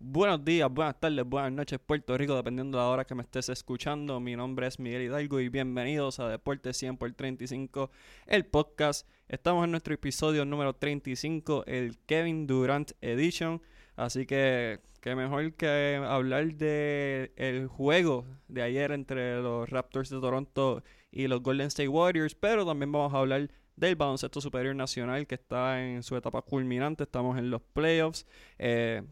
[0.00, 3.48] Buenos días, buenas tardes, buenas noches, Puerto Rico, dependiendo de la hora que me estés
[3.48, 4.20] escuchando.
[4.20, 7.90] Mi nombre es Miguel Hidalgo y bienvenidos a Deporte 100 por 35,
[8.26, 9.08] el podcast.
[9.26, 13.60] Estamos en nuestro episodio número 35, el Kevin Durant Edition.
[13.96, 20.20] Así que, qué mejor que hablar de el juego de ayer entre los Raptors de
[20.20, 25.26] Toronto y los Golden State Warriors, pero también vamos a hablar del baloncesto superior nacional
[25.26, 27.02] que está en su etapa culminante.
[27.02, 28.26] Estamos en los playoffs.
[28.60, 29.02] Eh,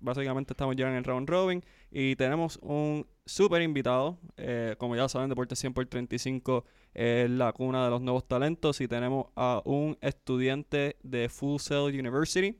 [0.00, 4.18] básicamente estamos ya en el round robin y tenemos un súper invitado.
[4.36, 6.64] Eh, como ya saben, Deporte 100 por 35
[6.94, 11.98] es la cuna de los nuevos talentos y tenemos a un estudiante de Full Sail
[11.98, 12.58] University.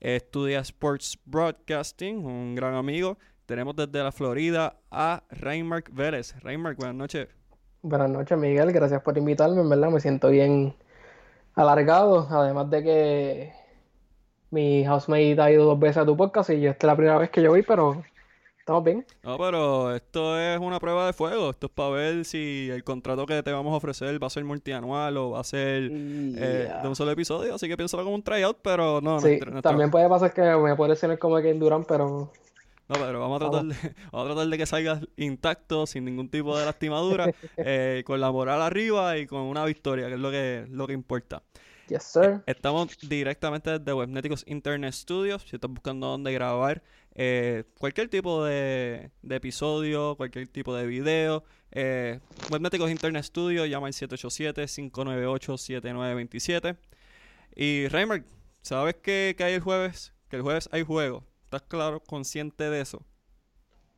[0.00, 3.18] Estudia Sports Broadcasting, un gran amigo.
[3.46, 6.34] Tenemos desde la Florida a Reinmark Vélez.
[6.42, 7.28] Reinmark, buenas noches.
[7.82, 8.72] Buenas noches, Miguel.
[8.72, 9.60] Gracias por invitarme.
[9.60, 10.74] En verdad me siento bien
[11.54, 12.28] alargado.
[12.30, 13.52] Además de que
[14.50, 17.30] mi housemate ha ido dos veces a tu podcast y esta es la primera vez
[17.30, 18.02] que yo voy, pero
[18.58, 19.06] estamos bien.
[19.22, 21.50] No, pero esto es una prueba de fuego.
[21.50, 24.44] Esto es para ver si el contrato que te vamos a ofrecer va a ser
[24.44, 27.54] multianual o va a ser eh, de un solo episodio.
[27.54, 29.20] Así que piénsalo como un tryout, pero no.
[29.20, 32.30] Sí, también puede pasar que me puede ser como que Durán, pero
[32.88, 36.30] no, pero vamos a tratar, De, vamos a tratar de que salgas intacto, sin ningún
[36.30, 37.26] tipo de lastimadura,
[37.58, 40.94] eh, con la moral arriba y con una victoria, que es lo que, lo que
[40.94, 41.42] importa.
[41.88, 42.42] Yes, sir.
[42.46, 45.42] Estamos directamente desde Webneticos Internet Studios.
[45.42, 46.82] Si estás buscando dónde grabar
[47.14, 53.94] eh, cualquier tipo de, episodio, cualquier tipo de video, eh, Webneticos Internet Studios, llama al
[53.94, 56.76] 787-598-7927.
[57.56, 58.24] Y Reimer,
[58.60, 60.12] ¿sabes qué, que hay el jueves?
[60.28, 61.24] Que el jueves hay juego.
[61.44, 63.02] ¿Estás claro, consciente de eso?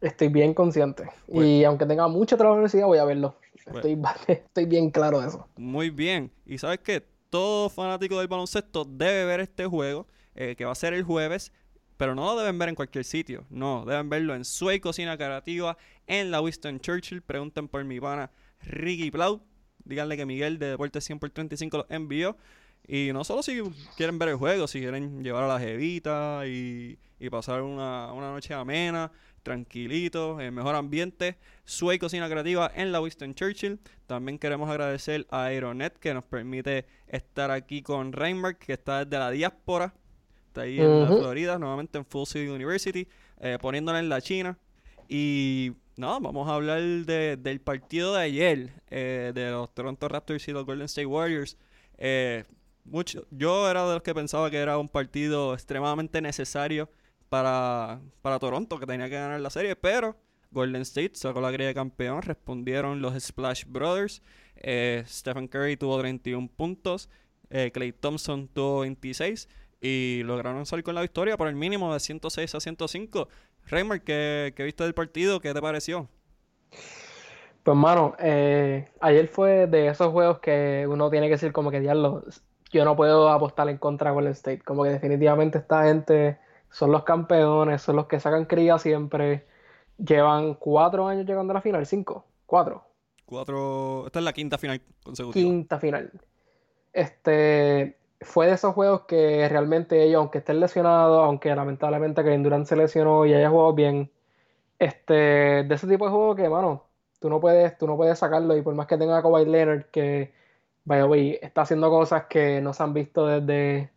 [0.01, 1.11] Estoy bien consciente.
[1.27, 3.35] y aunque tenga mucho trabajo en la universidad, voy a verlo.
[3.67, 5.49] Estoy, estoy bien claro de eso.
[5.57, 6.31] Muy bien.
[6.47, 10.75] Y sabes que todo fanático del baloncesto debe ver este juego, eh, que va a
[10.77, 11.53] ser el jueves,
[11.97, 13.47] pero no lo deben ver en cualquier sitio.
[13.51, 17.23] No, deben verlo en Sway Cocina Creativa, en la Winston Churchill.
[17.23, 18.31] Pregunten por mi pana
[18.63, 19.43] Ricky Plau.
[19.85, 22.37] Díganle que Miguel de Deportes 100 por 35 lo envió.
[22.87, 23.61] Y no solo si
[23.97, 26.99] quieren ver el juego, si quieren llevar a la jevita y,
[27.31, 29.13] pasar una, noche amena,
[29.43, 31.37] tranquilito, en mejor ambiente.
[31.65, 33.79] Sway Cocina Creativa en la Winston Churchill.
[34.07, 39.19] También queremos agradecer a Aeronet que nos permite estar aquí con Reinberg, que está desde
[39.19, 39.95] la diáspora.
[40.49, 43.07] Está ahí en la Florida, nuevamente en Full City University,
[43.39, 44.59] eh, poniéndola en la China.
[45.09, 50.53] Y no, vamos a hablar del partido de ayer, eh, de los Toronto Raptors y
[50.53, 51.57] los Golden State Warriors.
[51.99, 52.45] Eh,
[52.85, 56.91] mucho, yo era de los que pensaba que era un partido extremadamente necesario
[57.31, 60.17] para, para Toronto, que tenía que ganar la serie, pero
[60.51, 64.23] Golden State sacó la grilla de campeón, respondieron los Splash Brothers,
[64.57, 67.09] eh, Stephen Curry tuvo 31 puntos,
[67.49, 69.49] eh, Clay Thompson tuvo 26
[69.81, 73.29] y lograron salir con la victoria por el mínimo de 106 a 105.
[73.67, 75.41] Reimer, ¿qué, ¿qué, viste del partido?
[75.41, 76.09] ¿Qué te pareció?
[77.63, 81.81] Pues, mano, eh, ayer fue de esos juegos que uno tiene que decir como que
[81.81, 82.25] diablo,
[82.73, 84.63] yo no puedo apostar en contra de Golden State.
[84.63, 86.39] Como que definitivamente esta gente
[86.71, 89.47] son los campeones, son los que sacan cría siempre.
[89.99, 92.85] Llevan cuatro años llegando a la final, cinco, cuatro.
[93.27, 95.45] Cuatro, esta es la quinta final consecutiva.
[95.45, 96.11] Quinta final.
[96.93, 102.67] Este fue de esos juegos que realmente ellos, aunque estén lesionados, aunque lamentablemente que Durant
[102.67, 104.11] se lesionó y haya jugado bien,
[104.79, 106.87] este, de ese tipo de juegos que, mano,
[107.21, 109.87] tú no puedes, tú no puedes sacarlo y por más que tenga a Kawhi Leonard
[109.91, 110.33] que
[110.85, 111.07] vaya,
[111.43, 113.91] está haciendo cosas que no se han visto desde.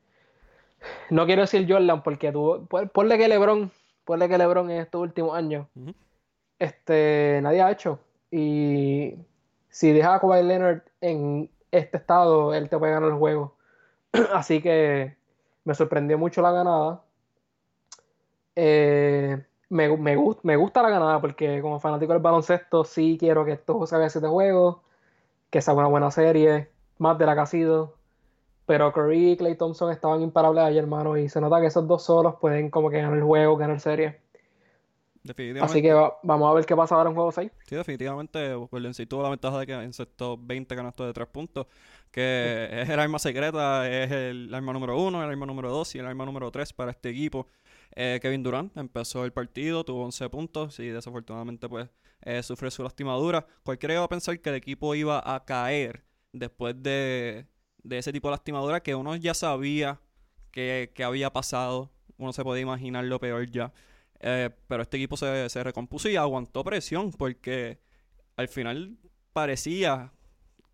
[1.10, 2.68] No quiero decir Jordan, porque tú.
[2.94, 3.72] Ponle que LeBron,
[4.06, 5.68] ponle que LeBron en estos últimos años,
[6.60, 8.00] este, nadie ha hecho.
[8.32, 9.16] Y
[9.70, 13.56] si deja a Kawhi Leonard en este estado, él te puede ganar el juego.
[14.34, 15.16] Así que
[15.66, 17.04] me sorprendió mucho la ganada.
[18.56, 23.54] Eh, me, me, me, gusta la ganada porque como fanático del baloncesto sí quiero que
[23.54, 24.84] esto se haga este juego,
[25.50, 26.70] que sea una buena serie
[27.00, 27.96] más de la que ha sido.
[28.66, 32.03] Pero Curry y Clay Thompson estaban imparables ayer, hermano, y se nota que esos dos
[32.03, 34.22] solos pueden como que ganar el juego, ganar serie.
[35.23, 35.72] Definitivamente.
[35.72, 35.93] Así que
[36.23, 37.49] vamos a ver qué pasa ahora en juego 6.
[37.66, 38.53] Sí, definitivamente.
[38.53, 41.67] Golden State tuvo la ventaja de que encestó 20 canastos de 3 puntos,
[42.11, 45.99] que es el arma secreta, es el arma número 1, el arma número 2 y
[45.99, 47.47] el arma número 3 para este equipo.
[47.96, 51.90] Eh, Kevin Durant empezó el partido, tuvo 11 puntos y desafortunadamente pues
[52.22, 53.46] eh, sufrió su lastimadura.
[53.64, 56.03] Cualquiera iba a pensar que el equipo iba a caer
[56.34, 57.46] después de,
[57.90, 60.00] ese tipo de lastimadura que uno ya sabía
[60.52, 63.74] que, había pasado, uno se podía imaginar lo peor ya.
[64.20, 67.80] Eh, pero este equipo se, se recompuso y aguantó presión porque
[68.38, 68.97] al final
[69.34, 70.12] parecía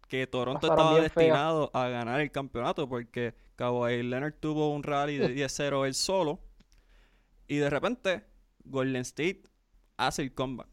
[0.07, 5.33] que Toronto estaba destinado a ganar el campeonato porque Kawhi Leonard tuvo un rally de
[5.35, 6.39] 10-0 él solo
[7.47, 8.23] y de repente
[8.65, 9.43] Golden State
[9.97, 10.67] hace el comeback.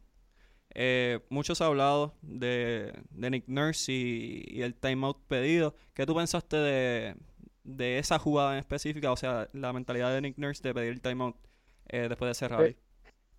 [0.79, 5.73] Eh, muchos han hablado de, Nick Nurse y, el timeout pedido.
[5.95, 9.11] ¿Qué tú pensaste de, esa jugada en específica?
[9.11, 11.35] O sea, la mentalidad de Nick Nurse de pedir el timeout
[11.87, 12.77] eh, después de ese rally.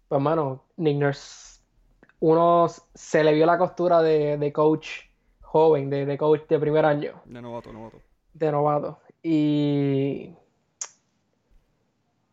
[0.08, 1.60] Pues, mano, Nick Nurse,
[2.18, 4.88] uno se le vio la costura de, coach
[5.40, 7.22] joven, de, de, coach de primer año.
[7.24, 8.02] De novato, novato.
[8.34, 8.98] De novato.
[9.22, 10.34] Y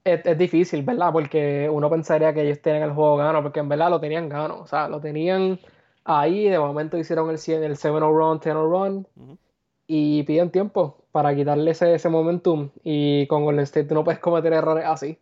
[0.05, 1.11] es, difícil, ¿verdad?
[1.11, 4.59] Porque uno pensaría que ellos tienen el juego gano, porque en verdad lo tenían gano.
[4.59, 5.59] O sea, lo tenían
[6.03, 9.07] ahí, de momento hicieron el, el 7-0 run, 10 run,
[9.87, 12.69] y piden tiempo para quitarle ese, ese momentum.
[12.83, 15.17] Y con Golden State no puedes cometer errores así.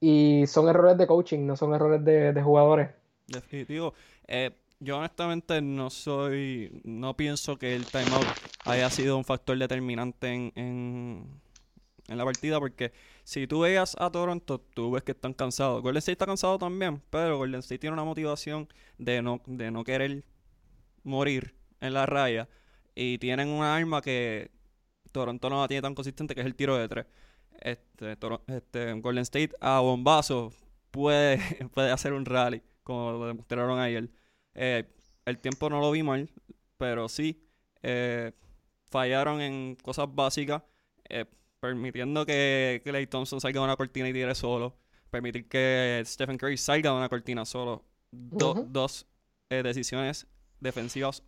[0.00, 2.90] Y son errores de coaching, no son errores de, jugadores.
[3.28, 3.94] Definitivo.
[4.26, 4.50] Eh,
[4.80, 8.26] yo honestamente no soy, no pienso que el timeout
[8.64, 11.26] haya sido un factor determinante en, en,
[12.08, 12.92] en la partida porque
[13.26, 15.82] si tú veas a Toronto, tú ves que están cansados.
[15.82, 18.68] Golden State está cansado también, pero Golden State tiene una motivación
[18.98, 20.22] de no, de no querer
[21.02, 22.48] morir en la raya.
[22.94, 24.52] Y tienen una arma que
[25.10, 27.06] Toronto no la tiene tan consistente, que es el tiro de tres.
[27.60, 30.52] Este, este Golden State a bombazo
[30.92, 31.38] puede,
[31.74, 34.08] puede hacer un rally, como lo demostraron ayer.
[34.54, 34.84] Eh,
[35.24, 36.30] el tiempo no lo vi mal,
[36.76, 37.44] pero sí
[37.82, 38.30] eh,
[38.84, 40.62] fallaron en cosas básicas.
[41.08, 41.24] Eh,
[41.66, 44.76] permitiendo que Clay Thompson salga de una cortina y tire solo,
[45.10, 47.84] permitir que Stephen Curry salga de una cortina solo.
[48.10, 49.06] Dos
[49.50, 50.26] eh, decisiones
[50.60, 51.22] defensivas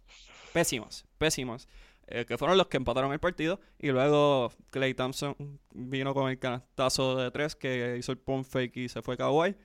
[0.53, 1.69] pésimas, pésimas,
[2.07, 3.61] eh, que fueron los que empataron el partido.
[3.79, 5.37] Y luego Clay Thompson
[5.75, 9.57] vino con el canastazo de tres que hizo el pump fake y se fue Kawhi.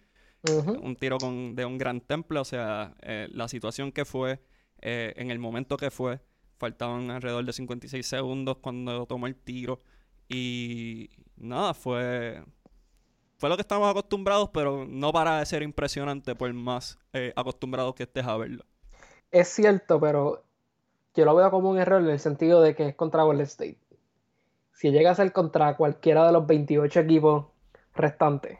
[0.82, 4.42] Un tiro con, de un gran temple, o sea, eh, la situación que fue,
[4.82, 6.20] en el momento que fue,
[6.58, 9.82] faltaban alrededor de 56 segundos cuando tomó el tiro.
[10.34, 12.44] Y nada, fue,
[13.38, 17.94] fue lo que estamos acostumbrados, pero no para de ser impresionante por más eh, acostumbrados
[17.96, 18.64] que estés a verlo.
[19.32, 20.44] Es cierto, pero
[21.16, 23.78] yo lo veo como un error en el sentido de que es contra Golden State.
[24.72, 27.46] Si llega a ser contra cualquiera de los 28 equipos
[27.96, 28.58] restantes,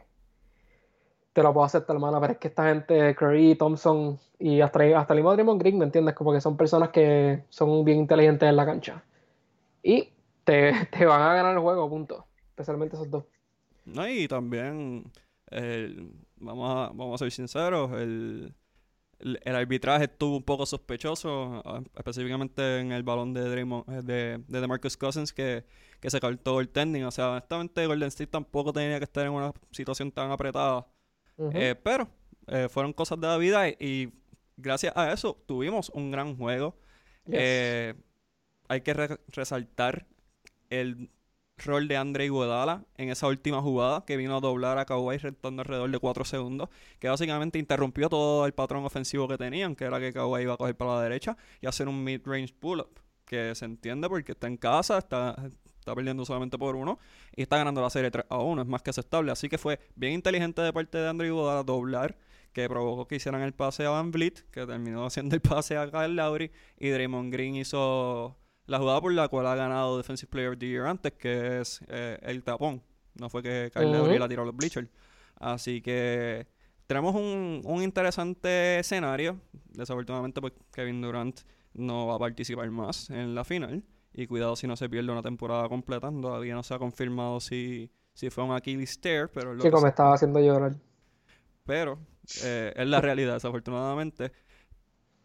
[1.32, 5.14] te lo puedo aceptar, hermano, pero es que esta gente, Curry, Thompson y hasta, hasta
[5.14, 6.14] el mismo Draymond Green, ¿me entiendes?
[6.14, 9.02] Como que son personas que son bien inteligentes en la cancha.
[9.82, 10.13] Y
[10.90, 12.26] te, van a ganar el juego, punto.
[12.50, 13.24] Especialmente esos dos.
[13.84, 15.10] No, y también,
[16.36, 18.54] vamos, a, vamos a ser sinceros, el,
[19.24, 24.60] el, arbitraje estuvo un poco sospechoso, ah, específicamente en el balón de eh, de, de
[24.60, 25.64] DeMarcus Cousins, que,
[26.00, 27.04] que se cortó el tending.
[27.04, 30.86] O sea, honestamente, Golden State tampoco tenía que estar en una situación tan apretada.
[31.52, 32.08] Eh, pero
[32.46, 34.12] eh, fueron cosas de la vida y,
[34.56, 36.76] gracias a eso tuvimos un gran juego.
[37.26, 40.06] hay que resaltar
[40.80, 41.10] el
[41.58, 45.62] rol de Andre Iguodala en esa última jugada que vino a doblar a Kawhi restando
[45.62, 46.68] alrededor de 4 segundos,
[46.98, 50.56] que básicamente interrumpió todo el patrón ofensivo que tenían, que era que Kawhi iba a
[50.56, 54.56] coger para la derecha y hacer un mid-range pull-up, que se entiende porque está en
[54.56, 55.36] casa, está,
[55.78, 56.98] está perdiendo solamente por uno
[57.36, 59.78] y está ganando la serie 3 a 1, es más que aceptable, así que fue
[59.94, 62.16] bien inteligente de parte de Andre Iguodala doblar
[62.52, 65.90] que provocó que hicieran el pase a Van Vliet, que terminó haciendo el pase a
[65.90, 70.50] Kyle Lowry y Draymond Green hizo la jugada por la cual ha ganado Defensive Player
[70.50, 72.82] of the Year antes, que es eh, el tapón.
[73.14, 74.88] No fue que Kyle uh la tiró a los bleachers.
[75.36, 76.46] Así que
[76.86, 79.40] tenemos un, un interesante escenario.
[79.72, 81.40] Desafortunadamente, pues Kevin Durant
[81.74, 83.82] no va a participar más en la final.
[84.12, 86.08] Y cuidado si no se pierde una temporada completa.
[86.10, 89.58] Todavía no se ha confirmado si, si fue un Achilles tear, pero...
[89.58, 90.76] Chico, me estaba haciendo llorar.
[91.64, 91.98] Pero
[92.44, 94.30] eh, es la realidad, desafortunadamente.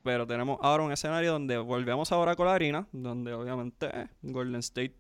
[0.04, 4.96] Pero tenemos ahora un escenario donde volvemos ahora con la harina, donde obviamente Golden State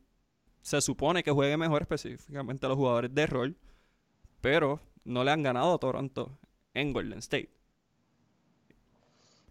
[0.61, 3.55] se supone que juegue mejor específicamente a los jugadores de rol,
[4.41, 6.37] pero no le han ganado a Toronto
[6.73, 7.49] en Golden State.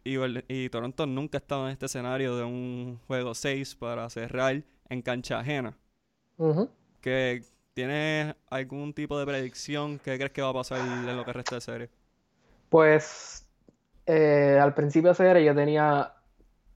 [0.05, 5.03] Y, Toronto nunca ha estado en este escenario de un juego 6 para cerrar en
[5.03, 5.77] cancha ajena.
[7.01, 7.43] que
[7.79, 10.01] ¿Tienes algún tipo de predicción?
[10.01, 11.91] ¿Qué crees que va a pasar en lo que resta de serie?
[12.71, 13.48] Pues
[14.11, 16.15] eh, al principio de serie yo tenía,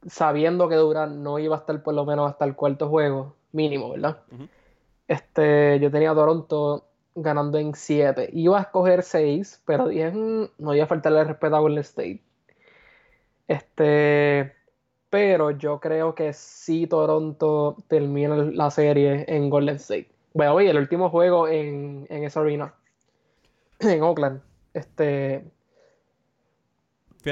[0.06, 3.88] sabiendo que Durant no iba a estar por lo menos hasta el cuarto juego, mínimo,
[3.88, 4.18] ¿verdad?
[5.08, 6.84] Este, yo tenía a Toronto
[7.14, 8.28] ganando en 7.
[8.34, 12.20] Iba a escoger 6, pero dije, mm, no iba a faltarle respeto a Golden State.
[13.48, 14.52] Este,
[15.08, 20.10] pero yo creo que sí Toronto termina la serie en Golden State.
[20.34, 22.74] Bueno, oye, el último juego en, en esa arena,
[23.80, 24.42] en Oakland,
[24.74, 25.44] este,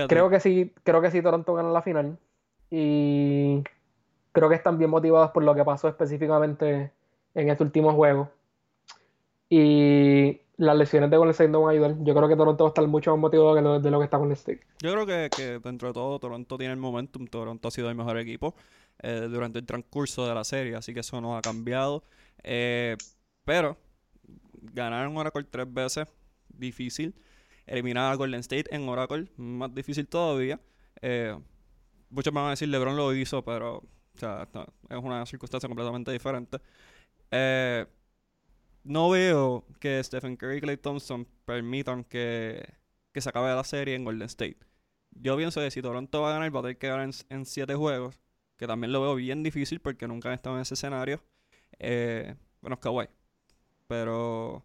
[0.09, 2.18] Creo que sí, creo que sí Toronto gana la final.
[2.70, 3.62] Y
[4.32, 6.92] creo que están bien motivados por lo que pasó específicamente
[7.35, 8.30] en este último juego.
[9.49, 11.97] Y las lesiones de Golden State no van a ayudar.
[12.04, 14.04] Yo creo que Toronto va a estar mucho más motivado que lo- de lo que
[14.04, 14.61] está Golden State.
[14.80, 17.26] Yo creo que, que dentro de todo Toronto tiene el momentum.
[17.26, 18.54] Toronto ha sido el mejor equipo
[19.02, 22.04] eh, durante el transcurso de la serie, así que eso no ha cambiado.
[22.44, 22.97] Eh,
[23.44, 23.76] pero
[24.62, 26.06] ganaron Oracle tres veces,
[26.49, 27.14] difícil.
[27.70, 30.60] Eliminar a Golden State en Oracle, más difícil todavía.
[31.00, 31.38] Eh,
[32.10, 33.84] muchos van a decir LeBron lo hizo, pero
[34.14, 36.58] es una circunstancia completamente diferente.
[37.30, 37.86] Eh,
[38.82, 42.74] no veo que Stephen Curry y Klay Thompson permitan que,
[43.12, 44.58] que se acabe la serie en Golden State.
[45.12, 47.46] Yo pienso que si Toronto va a ganar, va a tener que ganar en, en
[47.46, 48.18] siete juegos,
[48.56, 51.22] que también lo veo bien difícil porque nunca han estado en ese escenario.
[51.78, 53.08] Eh, bueno, es Kawhi.
[53.86, 54.64] Pero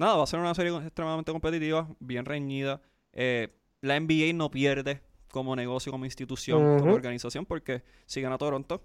[0.00, 2.80] nada, va a ser una serie extremadamente competitiva, bien reñida.
[3.12, 3.48] Eh,
[3.82, 8.82] la NBA no pierde como negocio, como institución, como organización, porque si gana Toronto,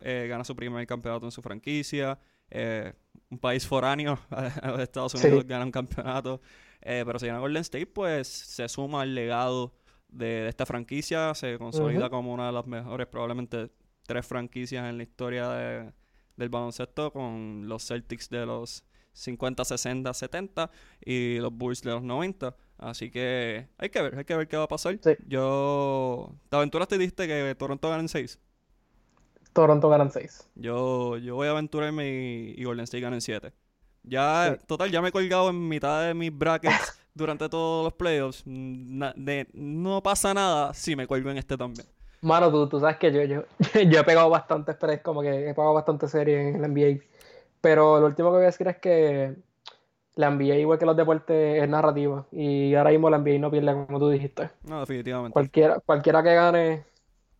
[0.00, 2.18] eh, gana su primer campeonato en su franquicia.
[2.50, 2.92] eh,
[3.30, 5.26] un país foráneo a los Estados Sí.
[5.26, 6.40] Unidos gana un campeonato.
[6.82, 9.72] eh, pero si gana Golden State, pues se suma al legado
[10.08, 11.34] de, de esta franquicia.
[11.34, 13.70] Se consolida como una de las mejores, probablemente
[14.06, 15.92] tres franquicias en la historia de-
[16.36, 18.84] del baloncesto, con los Celtics de los
[19.14, 20.70] 50, 60, 70
[21.04, 22.54] y los Bulls de los 90.
[22.78, 24.98] Así que hay que ver, hay que ver qué va a pasar.
[25.02, 25.12] Sí.
[25.26, 26.34] Yo.
[26.50, 28.38] ¿Te aventuraste y dijiste que Toronto gana en 6?
[29.52, 30.48] Toronto ganan 6.
[30.56, 33.52] Yo, yo voy a aventurarme y, y Golden State gana en 7.
[34.02, 34.64] Ya, Sí.
[34.66, 38.42] total, ya me he colgado en mitad de mis brackets durante todos los playoffs.
[38.46, 41.86] Na- de- no pasa nada si me cuelgo en este también.
[42.20, 43.44] Mano, tú, tú sabes que yo, yo,
[43.88, 47.00] yo he pegado bastantes, pero es como que he pegado bastantes series en la NBA.
[47.64, 49.36] Pero lo último que voy a decir es que
[50.16, 52.26] la NBA, igual que los deportes, es narrativa.
[52.30, 54.50] Y ahora mismo la NBA no pierde, como tú dijiste.
[54.64, 55.32] No, definitivamente.
[55.32, 56.84] Cualquiera, cualquiera que gane,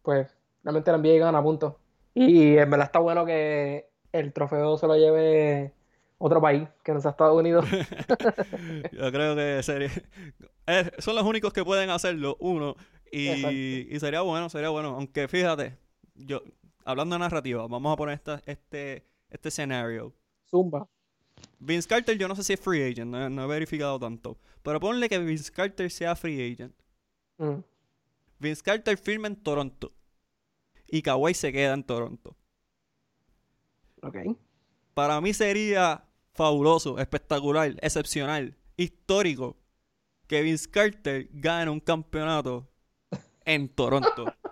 [0.01, 1.79] pues realmente la NBA gana, punto.
[2.15, 5.75] Y en verdad está bueno que el trofeo se lo lleve
[6.17, 7.67] otro país, que no sea Estados Unidos.
[8.93, 9.91] Yo creo que sería,
[10.67, 12.77] eh, son los únicos que pueden hacerlo, uno.
[13.13, 14.95] Y, y sería bueno, sería bueno.
[14.97, 15.77] Aunque fíjate,
[16.15, 16.41] yo,
[16.87, 20.15] hablando de narrativa, vamos a poner esta, este, este escenario.
[20.49, 20.89] Zumba.
[21.59, 24.39] Vince Carter, yo no sé si es free agent, no, no he verificado tanto.
[24.63, 26.75] Pero ponle que Vince Carter sea free agent.
[27.39, 27.61] Mm.
[28.39, 29.93] Vince Carter firma en Toronto.
[30.87, 32.37] Y Kawhi se queda en Toronto.
[34.03, 34.17] Ok.
[34.95, 39.57] Para mí sería fabuloso, espectacular, excepcional, histórico
[40.29, 42.69] que Vince Carter gane un campeonato
[43.45, 44.27] en Toronto.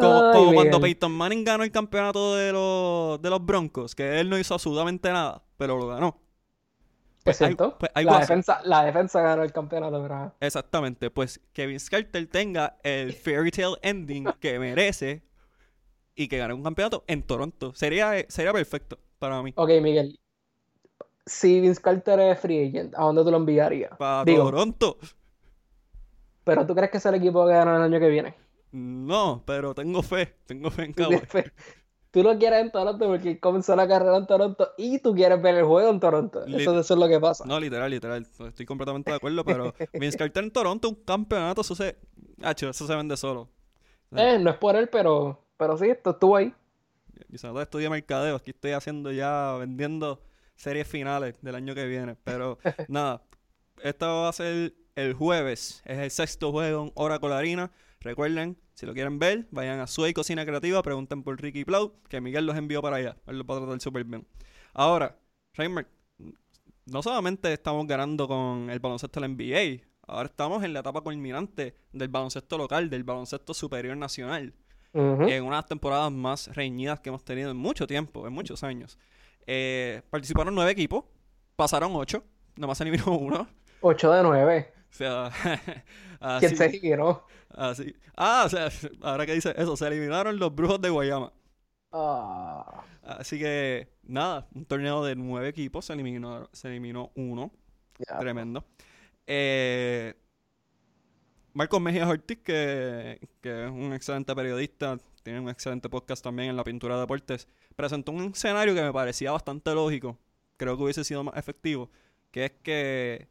[0.00, 0.80] Como, cuando.
[0.80, 5.10] Peyton Manning ganó el campeonato de los, de los Broncos, que él no hizo absolutamente
[5.12, 6.20] nada, pero lo ganó.
[7.24, 7.78] Es Pues, cierto.
[7.78, 10.34] pues algo la, defensa, la defensa ganó el campeonato, ¿verdad?
[10.40, 15.22] Exactamente, pues que Vince Carter tenga el fairy tale ending que merece
[16.14, 17.74] y que gane un campeonato en Toronto.
[17.74, 19.54] Sería, sería perfecto para mí.
[19.54, 20.18] Ok, Miguel.
[21.26, 23.92] Si Vince Carter es free agent, ¿a dónde tú lo enviarías?
[23.96, 24.98] Para Digo, Toronto.
[26.44, 28.34] pero tú crees que es el equipo que gana el año que viene?
[28.72, 31.52] No, pero tengo fe, tengo fe en fe.
[32.12, 35.54] Tú lo quieres en Toronto porque comenzó la carrera en Toronto y tú quieres ver
[35.56, 36.44] el juego en Toronto.
[36.46, 37.44] Lit- Eso, eso es lo que pasa.
[37.46, 38.26] No, literal, literal.
[38.48, 41.96] Estoy completamente de acuerdo, pero Vince Carter en Toronto, un campeonato, eso se...
[42.42, 43.48] Hacho, eso se vende solo.
[44.16, 46.52] Eh, no es por él, pero, pero sí, esto estuvo ahí.
[47.28, 50.20] Yo solo estudié mercadeo, aquí estoy haciendo ya, vendiendo
[50.56, 52.16] series finales del año que viene.
[52.24, 52.58] Pero
[52.88, 53.22] nada,
[53.82, 57.70] esto va a ser el jueves, es el sexto juego en Oracle Arena.
[58.00, 62.20] Recuerden, si lo quieren ver, vayan a Suey Cocina Creativa, pregunten por Ricky Plow, que
[62.20, 63.16] Miguel los envió para allá.
[63.26, 64.26] Él los va a tratar súper bien.
[64.72, 65.18] Ahora,
[65.54, 65.86] Reimer,
[66.86, 71.00] no solamente estamos ganando con el baloncesto de la NBA, ahora estamos en la etapa
[71.00, 74.54] culminante del baloncesto local, del baloncesto superior nacional
[74.92, 78.98] en unas temporadas más reñidas que hemos tenido en mucho tiempo, en muchos años.
[79.46, 81.04] Eh, participaron nueve equipos,
[81.56, 82.24] pasaron ocho,
[82.56, 83.46] nomás se eliminó uno.
[83.82, 84.72] 8 de 9.
[84.92, 85.30] O sea,
[86.38, 87.24] ¿Quién así, se eliminó?
[87.50, 87.94] así.
[88.16, 88.68] Ah, o sea,
[89.02, 91.32] ahora que dice eso, se eliminaron los brujos de Guayama.
[91.92, 97.52] Ah, Así que, nada, un torneo de nueve equipos, se eliminó, se eliminó uno.
[98.18, 98.64] Tremendo.
[99.26, 100.14] Eh,
[101.52, 106.56] Marcos Mejía Ortiz, que, que es un excelente periodista, tiene un excelente podcast también en
[106.56, 110.18] la pintura de deportes, presentó un escenario que me parecía bastante lógico,
[110.56, 111.90] creo que hubiese sido más efectivo,
[112.30, 113.28] que es que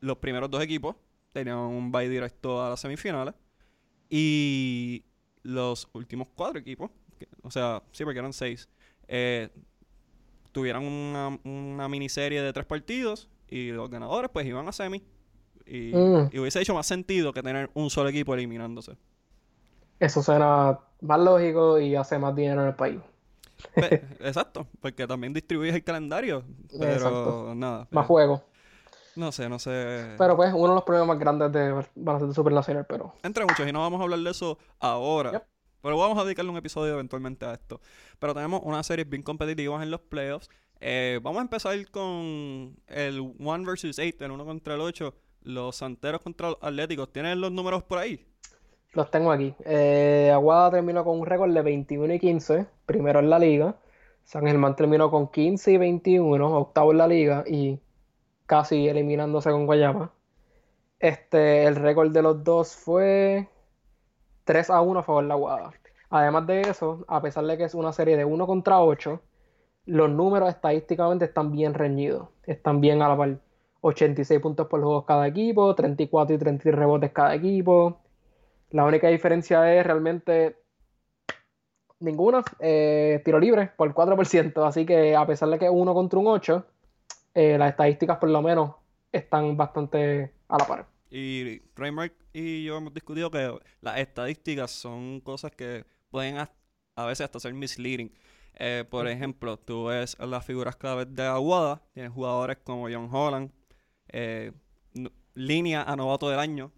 [0.00, 0.96] los primeros dos equipos
[1.32, 3.34] tenían un bye directo a las semifinales
[4.08, 5.04] y
[5.42, 8.68] los últimos cuatro equipos, que- o sea, sí, porque eran seis,
[9.08, 9.48] eh,
[10.52, 15.02] tuvieran una, una miniserie de tres partidos y los ganadores pues iban a semi.
[15.68, 16.30] Y, Mm.
[16.32, 18.96] y hubiese hecho más sentido que tener un solo equipo eliminándose.
[19.98, 23.00] Eso suena más lógico y hace más dinero en el país.
[24.20, 26.44] exacto, porque también distribuyes el calendario.
[26.78, 27.88] Pero nada.
[27.90, 28.42] Más juegos.
[29.16, 30.14] No sé, no sé.
[30.18, 33.14] Pero pues, uno de los problemas más grandes de baloncesto supernacional, pero.
[33.22, 35.42] Entre muchos, y no vamos a hablar de eso ahora.
[35.82, 37.80] Pero vamos a dedicarle un episodio eventualmente a esto.
[38.18, 40.50] Pero tenemos una serie bien competitivas en los playoffs.
[40.80, 45.14] Eh, vamos a empezar con el 1 versus 8, el 1 contra el 8.
[45.42, 47.12] Los Santeros contra los Atléticos.
[47.12, 48.26] ¿Tienen los números por ahí?
[48.92, 49.54] Los tengo aquí.
[49.64, 53.76] Eh, Aguada terminó con un récord de 21 y 15, primero en la liga.
[54.24, 57.78] San Germán terminó con 15 y 21, octavo en la liga y
[58.46, 60.12] casi eliminándose con Guayama.
[60.98, 63.48] Este, el récord de los dos fue
[64.44, 65.72] 3 a 1 a favor de la Aguada.
[66.10, 69.20] Además de eso, a pesar de que es una serie de 1 contra 8,
[69.86, 73.38] los números estadísticamente están bien reñidos, están bien a la par.
[73.82, 78.00] 86 puntos por juegos cada equipo, 34 y 33 rebotes cada equipo.
[78.70, 80.56] La única diferencia es realmente
[82.00, 82.42] ninguna.
[82.58, 84.66] Eh, tiro libre por 4%.
[84.66, 86.66] Así que a pesar de que es 1 contra un 8,
[87.36, 88.76] eh, las estadísticas por lo menos
[89.12, 90.86] están bastante a la par.
[91.10, 97.26] Y Raymark y yo hemos discutido que las estadísticas son cosas que pueden a veces
[97.26, 98.10] hasta ser misleading.
[98.54, 103.50] Eh, por ejemplo, tú ves las figuras claves de Aguada, tienes jugadores como John Holland,
[104.08, 104.52] eh,
[105.34, 106.72] línea a novato del año,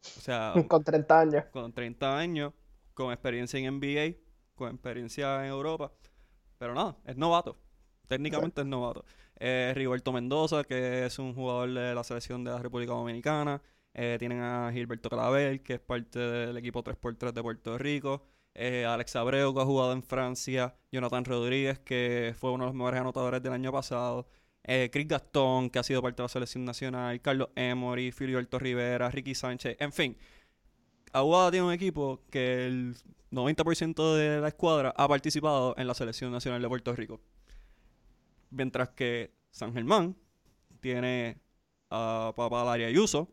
[0.00, 1.44] o sea, con 30 años.
[1.52, 2.52] Con 30 años,
[2.92, 4.16] con experiencia en NBA,
[4.56, 5.92] con experiencia en Europa,
[6.58, 7.56] pero nada, es novato,
[8.08, 9.04] técnicamente es novato.
[9.38, 13.62] Eh, Rigoberto Mendoza, que es un jugador de la selección de la República Dominicana.
[13.94, 18.22] Eh, tienen a Gilberto Clavel, que es parte del equipo 3x3 de Puerto Rico.
[18.54, 22.74] Eh, Alex Abreu, que ha jugado en Francia, Jonathan Rodríguez, que fue uno de los
[22.74, 24.26] mejores anotadores del año pasado,
[24.64, 29.10] eh, Chris Gastón, que ha sido parte de la selección nacional, Carlos Emory, Filiberto Rivera,
[29.10, 30.16] Ricky Sánchez, en fin.
[31.12, 32.96] Aguada tiene un equipo que el
[33.30, 37.20] 90% de la escuadra ha participado en la selección nacional de Puerto Rico.
[38.50, 40.16] Mientras que San Germán
[40.80, 41.40] tiene
[41.90, 43.28] a Papá Laria Ayuso.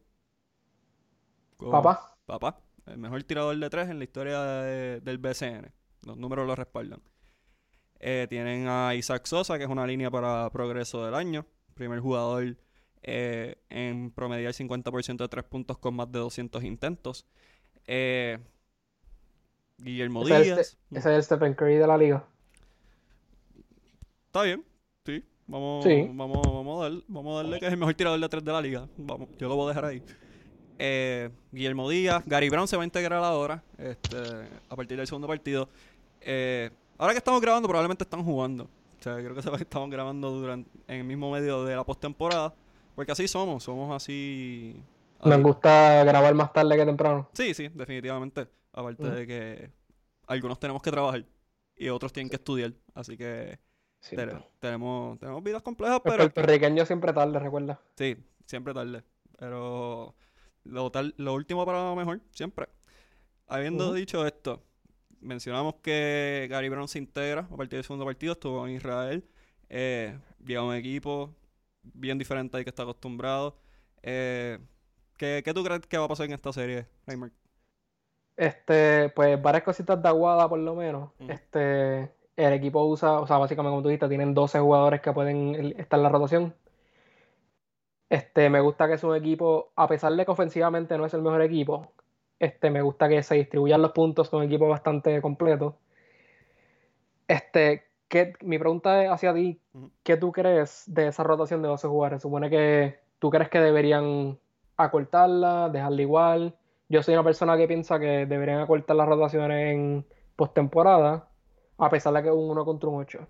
[1.57, 2.17] Papá.
[2.25, 5.71] Papá el mejor tirador de tres en la historia del BCN.
[6.05, 7.01] Los números lo respaldan.
[7.99, 11.45] Eh, tienen a Isaac Sosa, que es una línea para progreso del año.
[11.73, 12.57] Primer jugador
[13.01, 17.25] eh, en promediar 50% de tres puntos con más de 200 intentos.
[17.87, 18.39] Eh,
[19.77, 20.41] Guillermo Díaz.
[20.41, 22.25] ese es el Stephen Curry de la liga.
[24.27, 24.65] Está bien,
[25.05, 25.23] sí.
[25.45, 28.43] Vamos, Vamos, vamos, a darle, vamos a darle que es el mejor tirador de tres
[28.43, 28.87] de la liga.
[28.97, 30.01] Vamos, yo lo voy a dejar ahí.
[30.79, 34.17] Eh, Guillermo Díaz, Gary Brown se va a integrar ahora, este,
[34.69, 35.67] a partir del segundo partido.
[36.21, 38.63] Eh, ahora que estamos grabando, probablemente están jugando.
[38.63, 42.53] O sea, creo que se estamos grabando durante, en el mismo medio de la postemporada.
[42.95, 44.75] Porque así somos, somos así.
[45.25, 47.29] Me gusta grabar más tarde que temprano.
[47.33, 48.47] Sí, sí, definitivamente.
[48.71, 49.69] Aparte de que
[50.27, 51.25] algunos tenemos que trabajar
[51.75, 52.73] y otros tienen que estudiar.
[52.93, 53.59] Así que
[54.59, 56.23] tenemos, tenemos vidas complejas, pero.
[56.23, 57.79] El puertorriqueño siempre tarde, recuerda.
[57.95, 59.03] Sí, siempre tarde.
[59.37, 60.15] Pero
[60.63, 62.67] lo, tal, lo último para lo mejor, siempre.
[63.47, 64.63] Habiendo dicho esto,
[65.19, 69.25] mencionamos que Gary Brown se integra a partir del segundo partido, estuvo en Israel.
[69.69, 71.33] Eh, llega un equipo
[71.81, 73.57] bien diferente al que está acostumbrado.
[74.01, 74.59] Eh,
[75.17, 77.31] ¿qué, ¿qué, tú crees que va a pasar en esta serie, Reimer?
[78.35, 81.11] Este, pues varias cositas de aguada por lo menos.
[81.27, 85.73] Este, el equipo usa, o sea, básicamente como tú dijiste, tienen 12 jugadores que pueden
[85.77, 86.55] estar en la rotación.
[88.09, 91.21] Este, me gusta que es un equipo, a pesar de que ofensivamente no es el
[91.21, 91.93] mejor equipo,
[92.39, 95.79] este, me gusta que se distribuyan los puntos con un equipo bastante completo.
[97.27, 99.59] Este, ¿qué, mi pregunta es hacia ti,
[100.03, 102.21] ¿qué tú crees de esa rotación de 12 jugadores?
[102.21, 104.37] Supone que tú crees que deberían
[104.77, 106.55] acortarla, dejarla igual.
[106.89, 111.27] Yo soy una persona que piensa que deberían acortar las rotaciones en postemporada,
[111.77, 113.27] a pesar de que es un 1 contra un 8.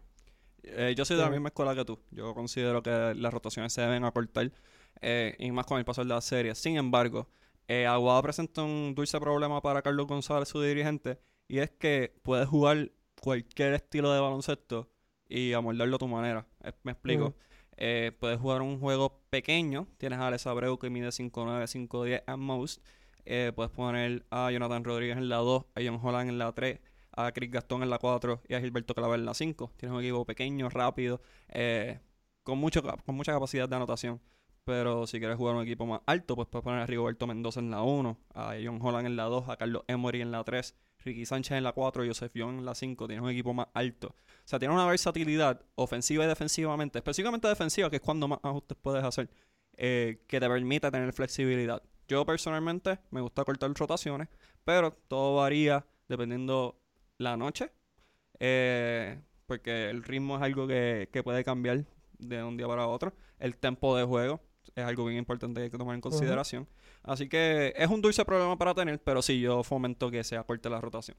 [0.63, 1.99] Eh, yo soy de la misma escuela que tú.
[2.11, 4.51] Yo considero que las rotaciones se deben acortar,
[5.01, 6.55] eh, y más con el paso de la serie.
[6.55, 7.27] Sin embargo,
[7.67, 12.47] eh, Aguada presenta un dulce problema para Carlos González, su dirigente, y es que puedes
[12.47, 14.89] jugar cualquier estilo de baloncesto
[15.27, 16.47] y amoldarlo a tu manera.
[16.83, 17.33] me explico.
[18.19, 19.87] puedes jugar un juego pequeño.
[19.97, 22.81] Tienes a Alex Abreu que mide 5'9, 5'10 at most.
[23.55, 26.79] puedes poner a Jonathan Rodríguez en la 2, a John Holland en la 3
[27.15, 29.71] a Chris Gastón en la 4 y a Gilberto Clavel en la 5.
[29.77, 31.99] Tienes un equipo pequeño, rápido, eh,
[32.43, 34.21] con, mucho, con mucha capacidad de anotación.
[34.65, 37.69] Pero si quieres jugar un equipo más alto, pues puedes poner a Rigoberto Mendoza en
[37.69, 41.25] la 1, a John Holland en la 2, a Carlos Emory en la 3, Ricky
[41.25, 43.07] Sánchez en la 4 y Joseph Young en la 5.
[43.07, 44.07] Tienes un equipo más alto.
[44.07, 48.77] O sea, tiene una versatilidad ofensiva y defensivamente, específicamente defensiva, que es cuando más ajustes
[48.81, 49.29] puedes hacer,
[49.75, 51.83] eh, que te permite tener flexibilidad.
[52.07, 54.29] Yo personalmente me gusta cortar rotaciones,
[54.63, 56.79] pero todo varía dependiendo
[57.17, 57.71] la noche.
[58.39, 61.85] Eh, porque el ritmo es algo que, que puede cambiar
[62.17, 63.13] de un día para otro.
[63.39, 64.39] El tempo de juego
[64.75, 66.67] es algo bien importante que hay que tomar en consideración.
[67.03, 70.69] Así que es un dulce problema para tener, pero sí, yo fomento que se acorte
[70.69, 71.17] la rotación.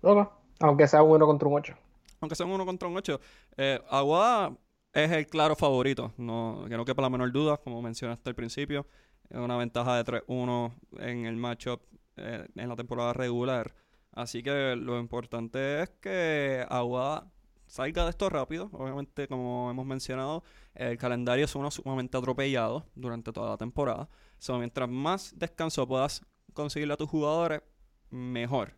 [0.00, 0.28] Ok.
[0.60, 1.74] Aunque sea uno contra un 8.
[2.20, 3.20] Aunque sea uno contra un 8.
[3.56, 4.56] Eh, Aguada
[4.92, 8.86] es el claro favorito, no, que no quepa la menor duda, como mencionaste al principio.
[9.28, 11.80] Es una ventaja de 3-1 en el matchup
[12.16, 13.74] eh, en la temporada regular.
[14.12, 17.30] Así que lo importante es que Aguada
[17.66, 18.68] salga de esto rápido.
[18.72, 20.44] Obviamente, como hemos mencionado,
[20.74, 24.08] el calendario es uno sumamente atropellado durante toda la temporada.
[24.38, 27.62] So, mientras más descanso puedas conseguirle a tus jugadores,
[28.10, 28.74] mejor.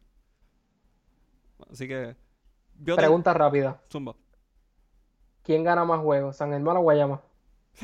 [1.71, 2.17] Así que.
[2.79, 3.81] Yo Pregunta rápida.
[3.91, 4.15] Zumba.
[5.43, 7.21] ¿Quién gana más juegos, San Germán o Guayama?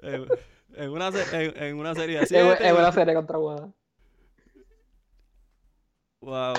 [0.00, 2.34] en, una, en, una serie así.
[2.36, 3.72] En, una serie contra Guadalajara.
[6.24, 6.54] Wow.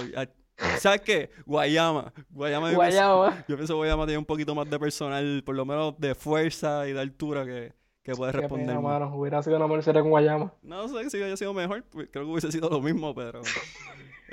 [0.79, 1.29] ¿Sabes qué?
[1.45, 2.13] Guayama.
[2.29, 2.71] Guayama.
[2.71, 3.45] Guayama.
[3.47, 6.87] Yo, pienso, que Guayama tiene un poquito más de personal, por lo menos de fuerza
[6.87, 7.73] y de altura que,
[8.03, 8.77] que puede responder.
[8.77, 10.53] Pena, hubiera sido una serie con Guayama.
[10.61, 11.83] No sé si hubiera sido mejor.
[11.83, 13.41] Pues, creo que hubiese sido lo mismo, pero.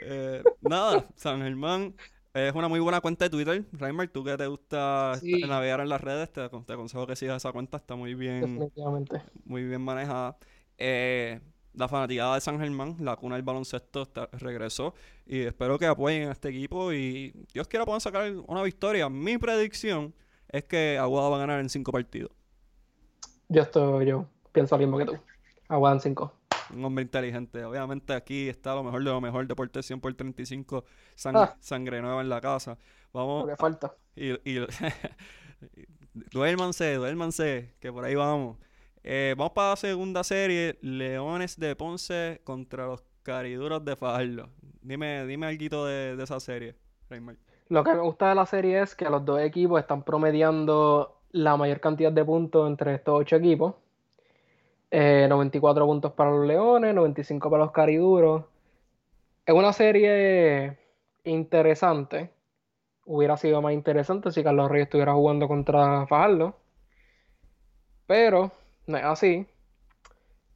[0.01, 1.95] eh, nada, San Germán
[2.35, 3.65] es una muy buena cuenta de Twitter.
[3.73, 5.19] Reimer, tú que te gusta
[5.49, 7.79] navegar en las redes, te, te, aconsejo que sigas esa cuenta.
[7.79, 8.41] Está muy bien.
[8.43, 9.23] Definitivamente.
[9.45, 10.37] Muy bien manejada.
[10.79, 11.41] Eh,
[11.75, 14.95] la fanaticada de San Germán, la cuna del baloncesto, regresó.
[15.27, 19.09] Y espero que apoyen a este equipo y Dios quiera puedan sacar una victoria.
[19.09, 20.15] Mi predicción
[20.49, 22.31] es que Aguada va a ganar en cinco partidos.
[23.49, 25.19] Yo estoy, yo pienso lo mismo que tú.
[25.69, 26.33] Aguada en cinco.
[26.75, 27.65] Un hombre inteligente.
[27.65, 29.47] Obviamente aquí está lo mejor de lo mejor.
[29.47, 30.85] Deporte 100 por 35.
[31.27, 31.57] Ah.
[31.61, 32.79] Sangre nueva en la casa.
[33.13, 33.45] Vamos.
[33.45, 33.95] Lo que falta.
[34.17, 34.67] Y, y
[36.31, 38.59] duérmanse, duérmanse, que por ahí vamos.
[39.05, 44.49] Eh, vamos para la segunda serie, Leones de Ponce contra los Cariduros de Fajardo.
[44.81, 46.77] Dime, dime algo de, esa serie,
[47.11, 47.39] Raymond.
[47.69, 51.57] Lo que me gusta de la serie es que los dos equipos están promediando la
[51.57, 53.75] mayor cantidad de puntos entre estos ocho equipos.
[54.91, 58.45] 94 eh, puntos para los Leones, 95 para los Cariduros.
[59.47, 60.79] Es una serie
[61.25, 62.31] interesante.
[63.05, 66.55] Hubiera sido más interesante si Carlos Reyes estuviera jugando contra Fajardo.
[68.07, 68.53] Pero
[68.87, 69.47] no es así.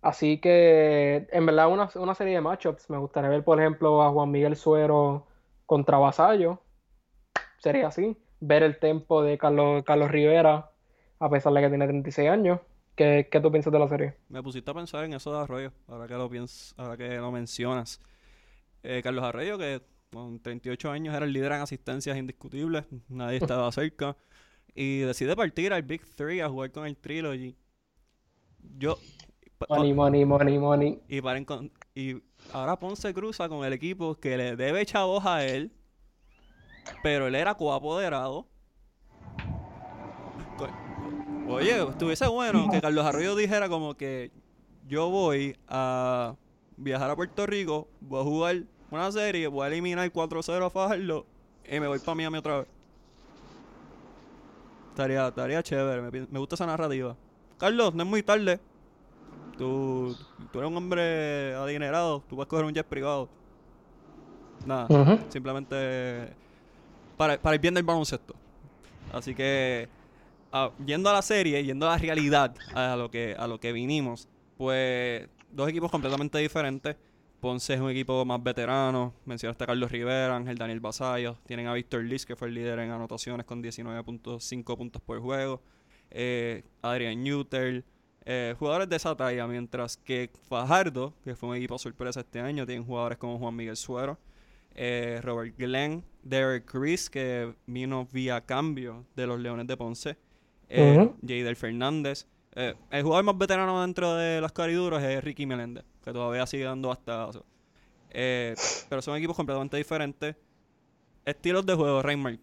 [0.03, 2.91] Así que, en verdad, una, una serie de matchups.
[2.91, 5.27] Me gustaría ver, por ejemplo, a Juan Miguel Suero
[5.67, 6.61] contra Vasallo.
[7.59, 8.17] Sería así.
[8.41, 10.71] Ver el tempo de Carlos, Carlos Rivera,
[11.19, 12.61] a pesar de que tiene 36 años.
[12.95, 14.15] ¿Qué, ¿Qué, tú piensas de la serie?
[14.29, 17.33] Me pusiste a pensar en eso de Arroyo, ahora que lo, piens ahora que lo
[17.33, 18.01] mencionas.
[18.83, 23.71] Eh, Carlos Arroyo, que con 38 años era el líder en asistencias indiscutibles, nadie estaba
[23.73, 24.17] cerca.
[24.75, 27.57] Y decide partir al Big Three a jugar con el Trilogy
[28.79, 28.99] yo.
[29.69, 31.01] Money, money, money, money.
[31.09, 31.41] Y, para
[31.95, 35.73] y ahora Ponce cruza con el equipo que le debe chavos a él,
[37.03, 38.47] pero él era coapoderado.
[41.49, 44.33] Oye, estuviese bueno que Carlos Arroyo dijera como que
[44.87, 46.35] yo voy a
[46.77, 51.27] viajar a Puerto Rico, voy a jugar una serie, voy a eliminar 4-0 a Fajardo
[51.65, 52.69] y me voy para Miami otra vez.
[54.91, 57.17] Estaría, estaría chévere, me, me gusta esa narrativa.
[57.59, 58.61] Carlos, no es muy tarde.
[59.57, 60.15] Tú,
[60.53, 63.29] tú eres un hombre adinerado, tú puedes coger un jet privado.
[64.67, 64.89] Nada,
[65.29, 66.35] simplemente
[67.17, 68.35] para, para el bien del baloncesto.
[69.13, 69.89] Así que,
[70.53, 73.73] ah, yendo a la serie, yendo a la realidad, a lo que, a lo que
[73.73, 76.97] vinimos, pues dos equipos completamente diferentes.
[77.41, 79.15] Ponce es un equipo más veterano.
[79.25, 81.37] Mencionaste a Carlos Rivera, Ángel Daniel Basayo.
[81.47, 85.63] Tienen a Víctor Liz, que fue el líder en anotaciones con 19.5 puntos por juego
[86.11, 87.85] eh, Adrian Newter,
[88.25, 92.67] eh, jugadores de esa talla, mientras que Fajardo, que fue un equipo sorpresa este año,
[92.67, 94.19] tienen jugadores como Juan Miguel Suero,
[94.75, 100.19] eh, Robert Glenn, Derek Chris, que vino vía cambio de los Leones de Ponce,
[100.69, 102.27] eh, Jader Fernández.
[102.55, 106.65] Eh, el jugador más veterano dentro de los cariduros es Ricky Meléndez, que todavía sigue
[106.65, 107.31] dando hasta...
[108.11, 110.37] pero son equipos completamente diferentes.
[111.25, 112.41] Estilos de juego, Reinmark.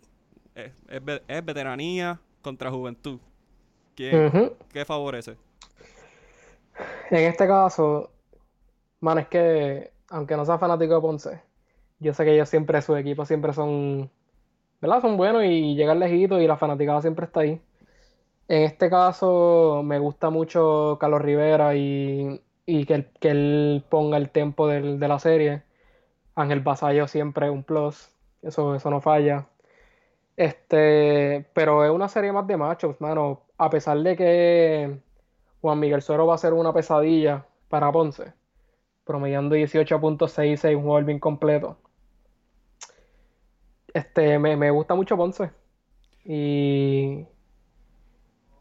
[0.56, 3.20] es veteranía contra juventud.
[3.96, 5.38] ¿Qué, favorece?
[7.10, 8.10] En este caso,
[9.00, 11.42] man, es que aunque no sea fanático de Ponce,
[12.00, 14.10] yo sé que ellos siempre, su equipo siempre son,
[14.82, 15.02] ¿verdad?
[15.02, 17.62] Son buenos y llegan lejitos y la fanaticada siempre está ahí.
[18.48, 24.30] En este caso, me gusta mucho Carlos Rivera y, que, él, que, él, ponga el
[24.30, 25.64] tempo de la serie.
[26.36, 28.10] Ángel Basayo siempre un plus,
[28.42, 29.48] eso, eso no falla.
[30.36, 35.00] Este, pero es una serie más de machos, mano a pesar de que
[35.62, 38.34] Juan Miguel Suero va a ser una pesadilla para Ponce,
[39.06, 41.78] promediando 18.66, un jugador bien completo.
[43.94, 45.52] este, me, me gusta mucho Ponce.
[46.26, 47.26] Y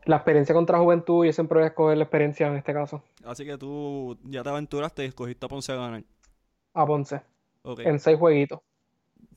[0.04, 3.02] la experiencia contra Juventud, yo siempre voy a escoger la experiencia en este caso.
[3.24, 6.04] Así que tú ya te aventuraste y escogiste a Ponce a ganar.
[6.74, 7.22] A Ponce.
[7.78, 8.60] En seis jueguitos.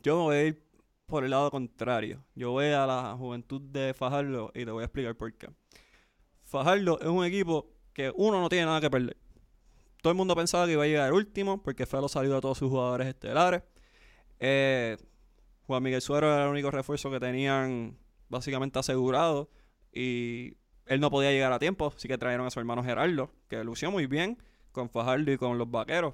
[0.01, 0.64] Yo me voy a ir
[1.05, 2.23] por el lado contrario.
[2.35, 5.49] Yo voy a la juventud de Fajardo y te voy a explicar por qué.
[6.43, 9.17] Fajardo es un equipo que uno no tiene nada que perder.
[10.01, 12.69] Todo el mundo pensaba que iba a llegar último porque Felo salió a todos sus
[12.69, 13.63] jugadores estelares.
[14.39, 14.97] Eh,
[15.67, 17.97] Juan Miguel Suero era el único refuerzo que tenían
[18.29, 19.49] básicamente asegurado
[19.91, 23.63] y él no podía llegar a tiempo, así que trajeron a su hermano Gerardo, que
[23.63, 24.37] lució muy bien
[24.71, 26.13] con Fajardo y con los vaqueros.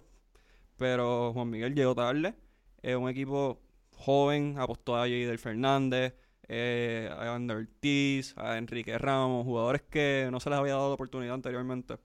[0.77, 2.35] Pero Juan Miguel llegó tarde.
[2.81, 3.59] Es un equipo
[4.01, 6.13] joven, apostó a Jader Fernández,
[6.47, 10.95] eh, a Ander Ortiz, a Enrique Ramos, jugadores que no se les había dado la
[10.95, 11.97] oportunidad anteriormente.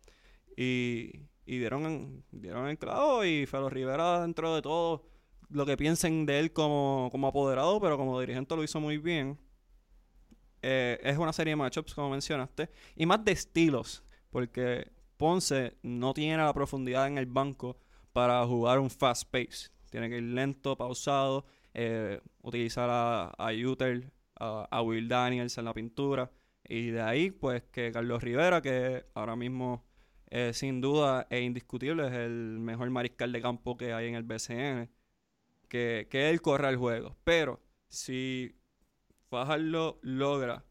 [0.57, 1.13] Y,
[1.45, 5.05] dieron, dieron el clavo y Felo Rivera dentro de todo
[5.49, 9.39] lo que piensen de él como, como apoderado, pero como dirigente lo hizo muy bien.
[10.63, 16.15] Eh, es una serie de matchups, como mencionaste, y más de estilos, porque Ponce no
[16.15, 17.79] tiene la profundidad en el banco
[18.13, 19.71] para jugar un fast pace.
[19.91, 21.47] Tiene que ir lento, pausado,
[21.79, 26.31] eh, utilizar a, a Uter, a, Will Daniels en la pintura,
[26.65, 29.85] y de ahí, pues, que Carlos Rivera, que ahora mismo,
[30.31, 34.23] eh, sin duda e indiscutible, es el mejor mariscal de campo que hay en el
[34.23, 34.91] BCN,
[35.69, 37.15] que, que él corra el juego.
[37.25, 38.57] Pero, si
[39.29, 40.65] Fajardo logra,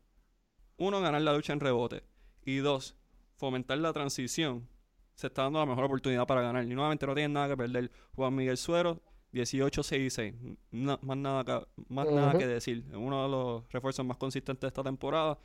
[0.77, 2.03] uno, ganar la lucha en rebote,
[2.43, 2.97] y dos,
[3.35, 4.67] fomentar la transición,
[5.13, 6.63] se está dando la mejor oportunidad para ganar.
[6.63, 7.91] Y nuevamente no tienen nada que perder.
[8.15, 9.03] Juan Miguel Suero,
[9.35, 10.57] 18-6-6.
[10.71, 12.37] Na- más nada, que, más nada Ujú.
[12.39, 12.83] que decir.
[12.89, 15.37] Es uno de los refuerzos más consistentes de esta temporada.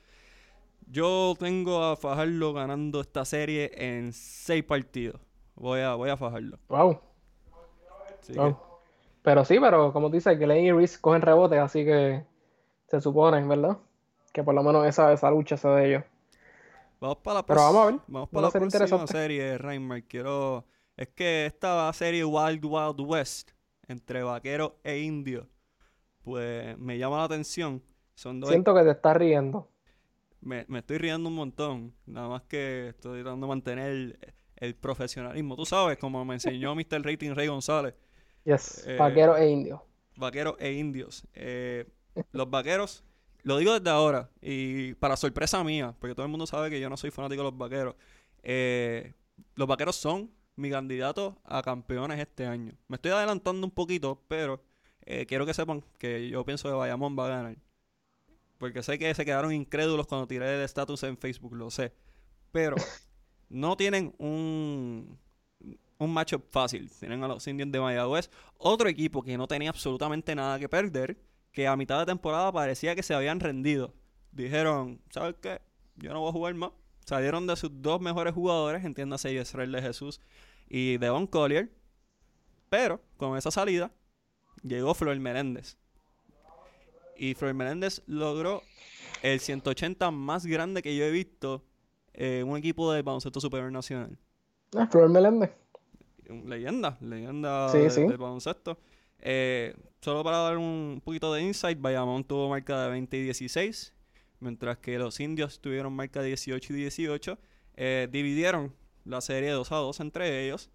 [0.86, 5.20] Yo tengo a Fajardo ganando esta serie en seis partidos.
[5.54, 6.58] Voy a, voy a Fajardo.
[6.68, 7.00] Wow.
[9.22, 12.24] Pero sí, pero como que Lane y Reese cogen rebotes, así que
[12.88, 13.76] se supone, ¿verdad?
[14.32, 16.04] Que por lo menos esa, esa lucha se de ellos.
[17.00, 20.04] Vamos para la, Pero vamos a ver, vamos va para la próxima serie, Reimer.
[20.04, 20.64] Quiero...
[20.96, 23.52] Es que esta serie Wild Wild West
[23.90, 25.46] entre vaqueros e indios,
[26.22, 27.82] pues me llama la atención.
[28.14, 28.50] Son dos...
[28.50, 29.70] Siento que te estás riendo.
[30.40, 31.94] Me, me estoy riendo un montón.
[32.06, 34.18] Nada más que estoy tratando de mantener el,
[34.56, 35.56] el profesionalismo.
[35.56, 37.02] Tú sabes, como me enseñó Mr.
[37.04, 37.94] Rating Rey González.
[38.44, 39.80] Yes, Eh, vaqueros e indios.
[40.16, 41.26] vaqueros e indios.
[41.34, 41.86] Eh,
[42.32, 43.04] los vaqueros,
[43.42, 46.90] lo digo desde ahora, y para sorpresa mía, porque todo el mundo sabe que yo
[46.90, 47.94] no soy fanático de los vaqueros.
[48.42, 49.14] eh,
[49.54, 52.72] los vaqueros son mi candidato a campeones este año.
[52.88, 54.62] Me estoy adelantando un poquito, pero
[55.06, 57.56] eh, quiero que sepan que yo pienso que Bayamón va a ganar.
[58.58, 61.92] Porque sé que se quedaron incrédulos cuando tiré el estatus en Facebook, lo sé.
[62.52, 62.76] Pero
[63.48, 65.18] no tienen un,
[65.98, 66.90] un matchup fácil.
[66.90, 71.18] Tienen a los Indians de Mayagüez, otro equipo que no tenía absolutamente nada que perder,
[71.52, 73.94] que a mitad de temporada parecía que se habían rendido.
[74.32, 75.60] Dijeron, ¿sabes qué?
[75.96, 76.70] Yo no voy a jugar más.
[77.04, 80.20] Salieron de sus dos mejores jugadores, entiéndase Israel de Jesús
[80.68, 81.70] y Devon Collier.
[82.68, 83.90] Pero con esa salida
[84.62, 85.76] llegó Flor Meléndez.
[87.16, 88.62] Y Flor Meléndez logró
[89.22, 91.64] el 180 más grande que yo he visto
[92.12, 94.16] en un equipo de baloncesto superior nacional.
[94.76, 95.50] Ah, Flor Meléndez.
[96.44, 98.02] Leyenda, leyenda Sí, de- sí.
[98.02, 98.78] del baloncesto.
[99.18, 103.92] Eh, solo para dar un poquito de insight, Bayamón tuvo marca de 20 y 16,
[104.40, 107.38] mientras que los indios tuvieron marca de 18 y 18.
[107.76, 108.74] Eh, dividieron
[109.04, 110.70] la serie 2 a 2 entre ellos.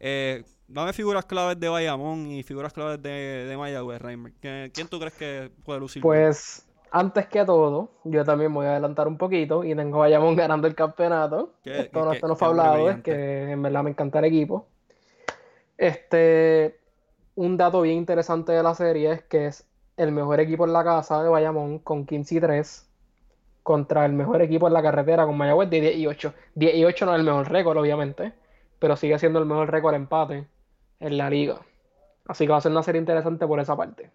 [0.00, 3.10] Eh, dame figuras claves de Bayamón y figuras claves de,
[3.48, 4.32] de Mayagüez, Reimer.
[4.40, 6.02] ¿Qué- ¿Quién tú crees que puede lucir?
[6.02, 10.36] Pues antes que todo, yo también voy a adelantar un poquito y tengo a Bayamón
[10.36, 11.54] ganando el campeonato.
[11.64, 14.26] Qué- Esto no, qué- esto no fue hablado, es que en verdad me encanta el
[14.26, 14.68] equipo.
[15.76, 16.78] Este,
[17.34, 19.64] un dato bien interesante de la serie es que es
[19.96, 22.87] el mejor equipo en la casa de Bayamón con 15 y 3
[23.68, 26.32] contra el mejor equipo en la carretera con Mayagüez de 10 y 8.
[26.54, 28.32] 10 y 8 no es el mejor récord, obviamente,
[28.78, 30.46] pero sigue siendo el mejor récord empate
[31.00, 31.60] en la liga.
[32.26, 34.10] Así que va a ser una serie interesante por esa parte.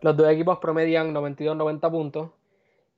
[0.00, 2.30] Los dos equipos promedian 92-90 puntos.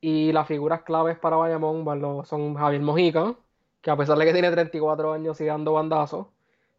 [0.03, 3.37] Y las figuras claves para Bayamón los- son Javier Mojica,
[3.81, 6.27] que a pesar de que tiene 34 años sigue dando bandazos.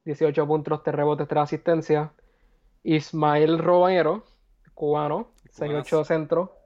[0.06, 2.12] 18 puntos, 3 rebotes, 3 asistencias.
[2.84, 4.26] Ismael Romero,
[4.76, 6.57] cubano, 6'8 centro,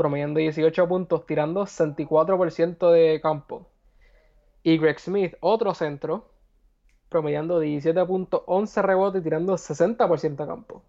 [0.00, 3.66] promediando 18 puntos, tirando 64% de campo.
[4.62, 6.30] Y Greg Smith, otro centro,
[7.10, 10.82] promediando 17 puntos, 11 rebotes, tirando 60% de campo.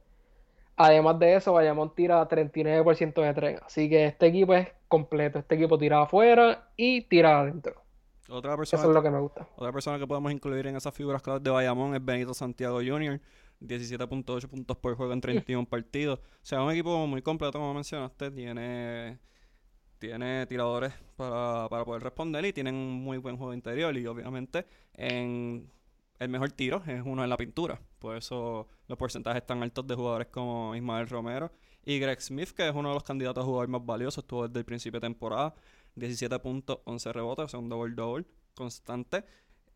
[0.77, 3.59] Además de eso, Bayamón tira 39% de tren.
[3.65, 5.39] Así que este equipo es completo.
[5.39, 7.81] Este equipo tira afuera y tira adentro.
[8.29, 9.45] Otra Eso persona es lo que me gusta.
[9.57, 13.19] Otra persona que podemos incluir en esas figuras claves de Bayamón es Benito Santiago Jr.,
[13.61, 16.19] 17.8 puntos por juego en 31 partidos.
[16.19, 18.31] O sea, un equipo muy completo, como mencionaste.
[18.31, 19.19] Tiene,
[19.99, 23.95] tiene tiradores para, para poder responder y tienen un muy buen juego interior.
[23.97, 25.71] Y obviamente, en
[26.19, 27.81] el mejor tiro es uno en la pintura.
[27.99, 31.51] Por eso los porcentajes están altos de jugadores como Ismael Romero
[31.83, 34.23] y Greg Smith, que es uno de los candidatos a jugador más valiosos.
[34.23, 35.55] Estuvo desde el principio de temporada.
[35.95, 39.25] 17 puntos, 11 rebotes, o sea, un double-double constante.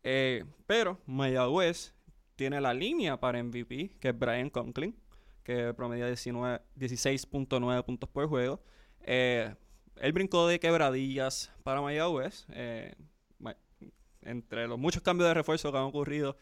[0.02, 1.95] Eh, pero Mayagüez
[2.36, 4.94] tiene la línea para MVP, que es Brian Conklin,
[5.42, 8.60] que promedia 16.9 puntos por juego.
[9.02, 9.54] Eh,
[9.96, 12.46] él brincó de quebradillas para Mayagüez.
[12.50, 12.94] Eh,
[14.22, 16.36] entre los muchos cambios de refuerzo que han ocurrido,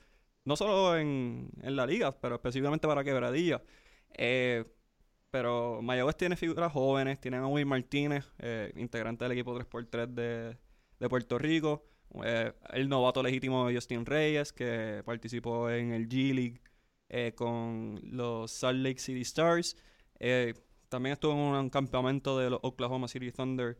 [0.47, 3.61] no solo en, la liga, pero específicamente para quebradillas.
[4.15, 4.65] Eh,
[5.31, 8.25] pero Mayagüez tiene figuras jóvenes, tienen a Will Martínez,
[8.77, 10.57] integrante del equipo 3x3 de,
[10.99, 11.85] de Puerto Rico.
[12.23, 16.61] Eh, el novato legítimo Justin Reyes, que participó en el G-League
[17.09, 19.77] eh, con los Salt Lake City Stars.
[20.21, 20.55] Eh,
[20.89, 23.79] también estuvo en un campamento de los Oklahoma City Thunder.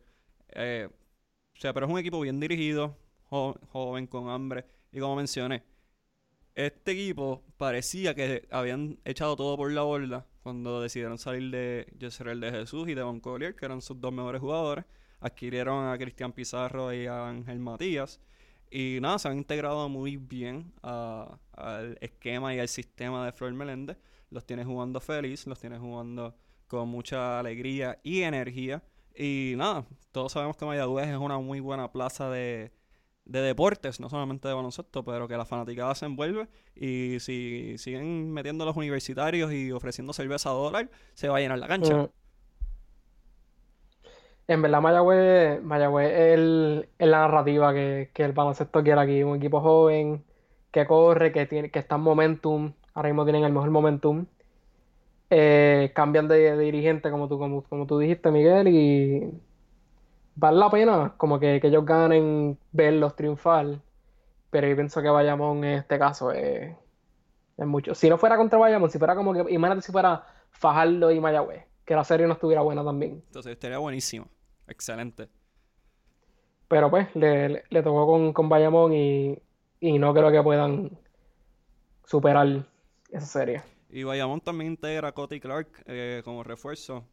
[0.49, 2.97] o sea, pero es un equipo bien dirigido,
[3.29, 4.65] joven, con hambre.
[4.91, 5.63] Y como mencioné,
[6.55, 12.39] este equipo parecía que habían echado todo por la borda cuando decidieron salir de Jezreel
[12.39, 14.85] de Jesús y de Von Collier, que eran sus dos mejores jugadores
[15.19, 18.19] adquirieron a Cristian Pizarro y a Ángel Matías.
[18.69, 23.97] Y nada, se han integrado muy bien al esquema y al sistema de Flor Meléndez.
[24.29, 26.35] Los tiene jugando feliz, los tiene jugando
[26.67, 28.83] con mucha alegría y energía.
[29.15, 32.71] Y nada, todos sabemos que Mayagüez es una muy buena plaza de,
[33.23, 38.65] deportes, no solamente de baloncesto, pero que la fanaticada se envuelve y si siguen metiendo
[38.65, 41.95] los universitarios y ofreciendo cerveza a dólar, se va a llenar la cancha.
[41.95, 42.09] Mm.
[44.47, 46.11] En verdad, Mayagüez, Mayagüez
[46.99, 49.23] es, la narrativa que, el baloncesto quiere aquí.
[49.23, 50.23] Un equipo joven,
[50.71, 52.73] que corre, que, tiene, que está en momentum.
[52.93, 54.25] Ahora mismo tienen el mejor momentum.
[55.31, 59.33] Eh, cambian de, dirigente, como tú, como, como, tú dijiste, Miguel, y
[60.35, 63.79] vale la pena como que, ellos ganen verlos triunfar.
[64.51, 66.75] Pero yo pienso que Bayamón en este caso es,
[67.57, 67.95] es mucho.
[67.95, 71.63] Si no fuera contra Bayamón, si fuera como que, imagínate si fuera Fajardo y Mayagüez,
[71.83, 73.23] que la serie no estuviera buena también.
[73.25, 74.27] Entonces estaría buenísimo.
[74.67, 75.29] Excelente.
[76.67, 79.39] Pero pues le, tocó con, con Bayamón y,
[79.81, 80.97] no creo que puedan
[82.05, 82.65] superar
[83.11, 83.61] esa serie.
[83.89, 87.05] Y Bayamón también integra a Cody Clark eh, como refuerzo.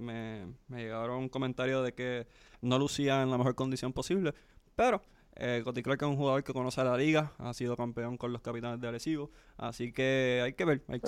[0.00, 2.28] Me, me llegaron un comentario de que
[2.60, 4.32] no lucía en la mejor condición posible.
[4.76, 5.02] Pero
[5.36, 8.32] eh, Cody Clark es un jugador que conoce a la liga, ha sido campeón con
[8.32, 9.30] los capitanes de Arecibo.
[9.56, 10.82] Así que hay que ver.
[10.88, 11.00] Eh,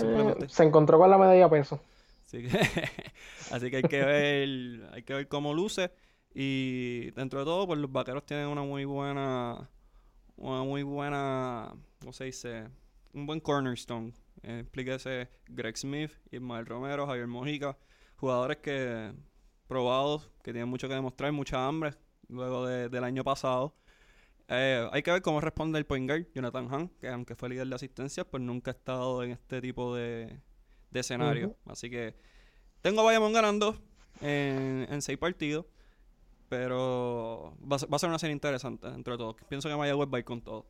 [0.49, 1.81] se encontró con la medalla peso.
[3.51, 5.91] Así que, hay que ver, hay que ver cómo luce.
[6.35, 9.69] Y dentro de todo, pues los vaqueros tienen una muy buena,
[10.37, 12.69] una muy buena, ¿cómo se dice?
[13.13, 14.15] Un buen cornerstone.
[14.43, 17.77] Eh, explíquese Greg Smith, Ismael Romero, Javier Mojica,
[18.17, 19.13] jugadores que
[19.67, 21.95] probados, que tienen mucho que demostrar, mucha hambre
[22.29, 23.75] luego del año pasado.
[24.49, 27.69] Eh, hay que ver cómo responde el point guard, Jonathan Hahn, que aunque fue líder
[27.69, 30.41] de asistencia, pues nunca ha estado en este tipo de,
[30.93, 31.57] de escenario.
[31.67, 32.15] Así que
[32.81, 33.77] tengo a Bayamón ganando
[34.21, 35.67] en, seis partidos.
[36.49, 39.37] Pero va a, ser una serie interesante entre todos.
[39.49, 40.67] Pienso que Mayagüez va a ir con todo.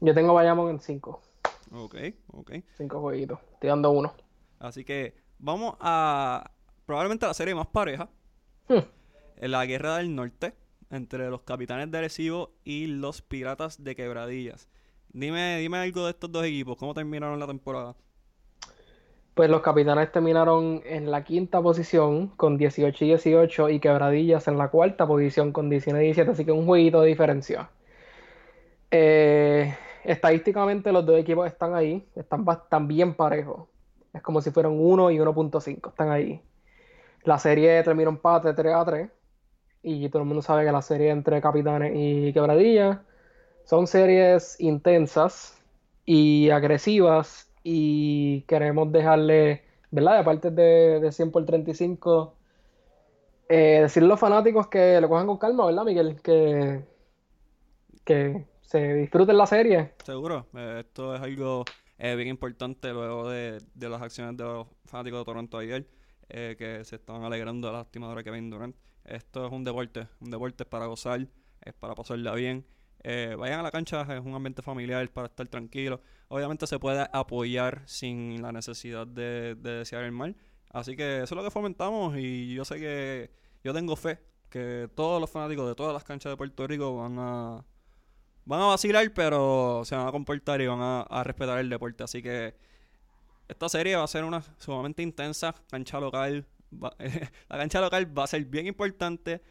[0.00, 1.22] Yo tengo Bayamón en cinco.
[1.72, 1.94] Ok,
[2.32, 2.52] ok.
[2.76, 3.38] Cinco jueguitos.
[3.54, 4.12] Estoy dando uno.
[4.58, 6.50] Así que vamos a
[6.84, 8.10] probablemente la serie más pareja.
[8.68, 8.84] Hmm.
[9.38, 10.52] En la Guerra del Norte.
[10.90, 14.68] Entre los capitanes de Arecibo y los piratas de Quebradillas.
[15.08, 16.76] Dime, dime algo de estos dos equipos.
[16.76, 17.96] ¿Cómo terminaron la temporada?
[19.34, 24.56] Pues los capitanes terminaron en la quinta posición con 18 y 18 y Quebradillas en
[24.58, 27.68] la cuarta posición con 19 y 17, así que un jueguito de diferencia.
[28.92, 33.66] Eh, estadísticamente los dos equipos están ahí, están, bien parejos.
[34.12, 36.40] Es como si fueran 1 y 1.5, están ahí.
[37.24, 39.10] La serie terminó empate 3 a 3
[39.82, 42.98] y todo el mundo sabe que la serie entre Capitanes y Quebradillas
[43.64, 45.60] son series intensas
[46.04, 50.18] y agresivas y queremos dejarle, ¿verdad?
[50.18, 52.36] De parte de, de 100 por 35,
[53.48, 56.20] eh, decirle a los fanáticos que lo cojan con calma, ¿verdad, Miguel?
[56.22, 56.84] Que,
[58.04, 59.94] que se disfruten la serie.
[60.04, 61.64] Seguro, eh, esto es algo
[61.98, 65.86] eh, bien importante luego de, de, las acciones de los fanáticos de Toronto ayer,
[66.28, 68.76] eh, que se estaban alegrando de la lastimadora que ven Durant.
[69.04, 71.26] Esto es un deporte, un deporte para gozar,
[71.62, 72.66] es para pasarla bien.
[73.06, 76.00] Eh, vayan a la cancha, es un ambiente familiar para estar tranquilo.
[76.28, 80.34] Obviamente se puede apoyar sin la necesidad de, desear el mal.
[80.70, 83.30] Así que eso es lo que fomentamos y yo sé que
[83.62, 87.18] yo tengo fe que todos los fanáticos de todas las canchas de Puerto Rico van
[87.18, 87.64] a
[88.46, 92.04] van a vacilar, pero se van a comportar y van a, respetar el deporte.
[92.04, 92.54] Así que
[93.48, 95.54] esta serie va a ser una sumamente intensa.
[95.70, 96.46] Cancha local.
[96.70, 99.42] la cancha local va a ser bien importante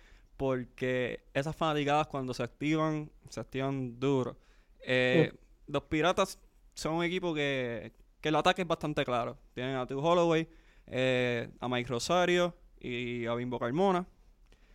[0.44, 4.36] porque esas fanaticadas cuando se activan, se activan duro.
[4.82, 5.32] Eh,
[5.68, 6.38] los Piratas
[6.74, 9.38] son un equipo que, que el ataque es bastante claro.
[9.54, 10.50] Tienen a Tu Holloway,
[10.88, 14.06] eh, a Mike Rosario y a Bimbo Carmona.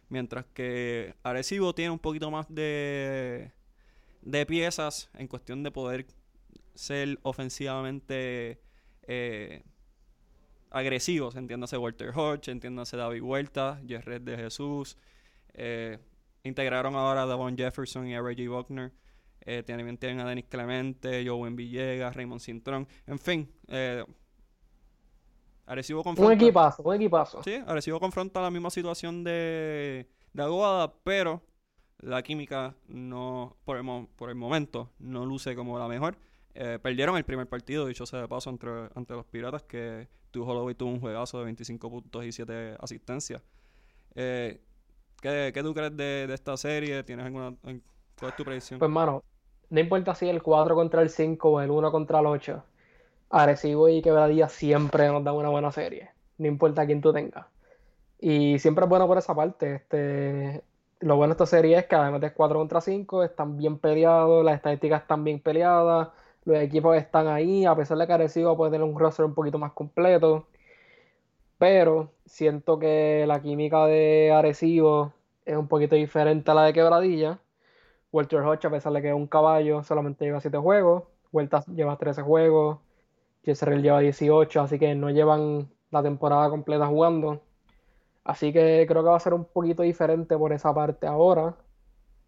[0.08, 3.52] Mientras que Arecibo tiene un poquito más de,
[4.22, 6.06] de piezas en cuestión de poder
[6.74, 8.58] ser ofensivamente
[9.02, 9.64] eh,
[10.70, 11.36] agresivos.
[11.36, 14.96] Entiéndase Walter Hodge, entiéndase David Huerta, Jerred de Jesús.
[15.54, 15.98] Eh,
[16.44, 18.92] integraron ahora a Davon Jefferson y a Reggie Buckner.
[19.40, 22.86] Eh, tienen, tienen, a Denis Clemente, Joven Villegas, Raymond Cintrón.
[23.06, 24.04] En fin, eh,
[25.66, 26.34] Arecibo confronta.
[26.34, 27.42] Un equipazo, un equipazo.
[27.42, 31.42] Sí, Arecibo confronta la misma situación de, de Aguada, pero
[32.00, 36.16] la química no, por el, por el momento, no luce como la mejor.
[36.54, 40.44] Eh, perdieron el primer partido, dicho sea de paso, entre, ante los Piratas, que tu
[40.44, 43.42] Holloway tuvo un juegazo de 25 puntos y 7 asistencias.
[44.14, 44.60] Eh,
[45.20, 47.02] ¿qué, ¿qué, tú crees de, de, esta serie?
[47.02, 48.78] ¿Tienes alguna, ¿Cuál es tu predicción?
[48.78, 49.22] Pues, mano,
[49.70, 52.62] no importa si el 4 contra el 5 o el 1 contra el 8,
[53.30, 56.10] Arecibo y Quebradilla siempre nos dan una buena serie.
[56.38, 57.46] No importa quién tú tengas.
[58.20, 59.76] Y siempre es bueno por esa parte.
[59.76, 60.62] Este,
[61.00, 64.44] lo bueno de esta serie es que además de 4 contra 5 están bien peleados,
[64.44, 66.08] las estadísticas están bien peleadas,
[66.44, 69.58] los equipos están ahí, a pesar de que Arecibo puede tener un roster un poquito
[69.58, 70.46] más completo.
[71.58, 75.12] Pero siento que la química de Arecibo
[75.44, 77.40] es un poquito diferente a la de Quebradilla.
[78.12, 81.04] Walter Hodge, a pesar de que es un caballo, solamente lleva 7 juegos.
[81.32, 82.78] Vueltas lleva 13 juegos.
[83.44, 87.40] Jezreel lleva 18, así que no llevan la temporada completa jugando.
[88.24, 91.56] Así que creo que va a ser un poquito diferente por esa parte ahora.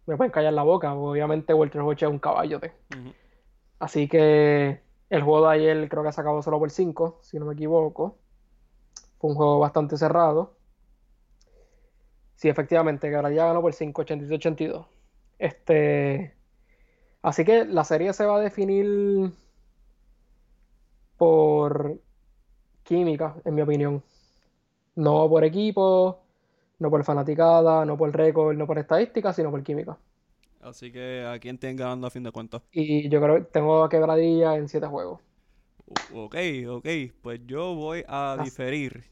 [0.07, 2.73] Me pueden callar la boca, obviamente Walter Hodge es un caballote.
[3.79, 7.45] Así que el juego de ayer creo que se acabó solo por 5, si no
[7.45, 8.17] me equivoco.
[9.21, 10.55] Fue un juego bastante cerrado.
[12.35, 14.87] Sí, efectivamente, que ahora ya ganó por 5, 82.
[15.37, 16.33] Este.
[17.21, 19.31] Así que la serie se va a definir
[21.17, 21.99] por
[22.81, 24.01] química, en mi opinión.
[24.95, 26.23] No por equipo,
[26.79, 29.99] no por fanaticada, no por récord, no por estadística, sino por química.
[30.61, 32.63] Así que a quién tienen ganando a fin de cuentas.
[32.71, 35.19] Y yo creo que tengo a quebradilla en siete juegos.
[36.13, 36.35] Ok,
[36.67, 36.87] ok.
[37.21, 39.03] Pues yo voy a diferir.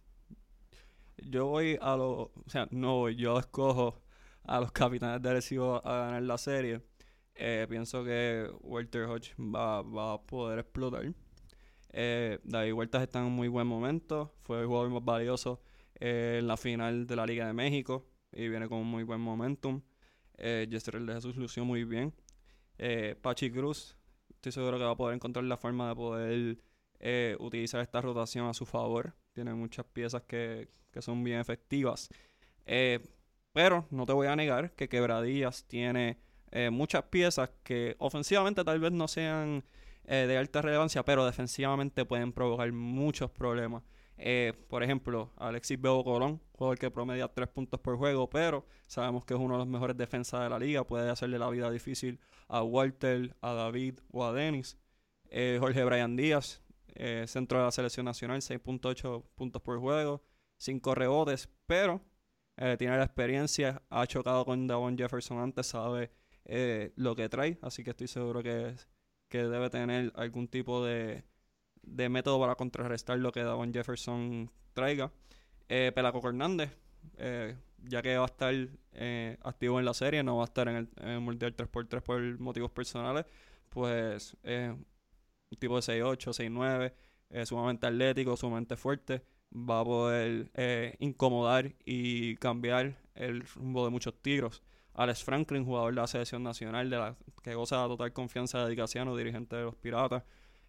[1.17, 2.29] Yo voy a los.
[2.29, 4.01] O sea, no yo escojo
[4.43, 6.81] a los capitanes de Arecibo a ganar la serie.
[7.35, 11.05] Eh, pienso que Walter Hodge va, va a poder explotar.
[11.91, 14.33] Eh, David Huertas está en un muy buen momento.
[14.43, 15.61] Fue el jugador más valioso
[15.99, 19.21] eh, en la final de la Liga de México y viene con un muy buen
[19.21, 19.81] momentum.
[20.37, 22.13] Eh, de Jesús lució muy bien.
[22.77, 23.97] Eh, Pachi Cruz,
[24.29, 26.57] estoy seguro que va a poder encontrar la forma de poder
[26.99, 29.13] eh, utilizar esta rotación a su favor.
[29.33, 32.09] Tiene muchas piezas que, que son bien efectivas.
[33.53, 36.17] pero no te voy a negar que Quebradillas tiene
[36.71, 39.63] muchas piezas que ofensivamente tal vez no sean
[40.03, 43.83] de alta relevancia, pero defensivamente pueden provocar muchos problemas.
[44.21, 49.23] Eh, por ejemplo, Alexis Bebo Colón, jugador que promedia 3 puntos por juego, pero sabemos
[49.23, 50.83] que es uno de los mejores defensas de la liga.
[50.85, 52.19] Puede hacerle la vida difícil
[52.49, 54.77] a Walter, a David o a Dennis.
[55.29, 56.61] Eh, Jorge Brian Díaz,
[56.95, 60.23] eh, centro de la selección nacional, 6.8 puntos por juego,
[60.57, 62.01] 5 rebotes, pero
[62.77, 66.11] tiene la experiencia, ha chocado con Davon Jefferson antes, sabe
[66.97, 68.75] lo que trae, así que estoy seguro que,
[69.29, 71.23] que debe tener algún tipo de
[71.83, 75.11] de método para contrarrestar lo que Davon Jefferson traiga.
[75.67, 76.71] Eh, Pelaco Hernández,
[77.17, 78.53] eh, ya que va a estar
[78.93, 82.39] eh, activo en la serie, no va a estar en el, en Mundial 3x3 por
[82.39, 83.25] motivos personales,
[83.69, 84.35] pues
[85.51, 86.33] un tipo de 6'8,
[87.31, 90.51] 6'9, sumamente atlético, sumamente fuerte, va a poder
[90.99, 94.63] incomodar y cambiar el rumbo de muchos tiros.
[94.93, 98.71] Alex Franklin, jugador de la selección nacional, de la que goza de total confianza de
[98.71, 100.23] Dicasiano, dirigente de los Piratas,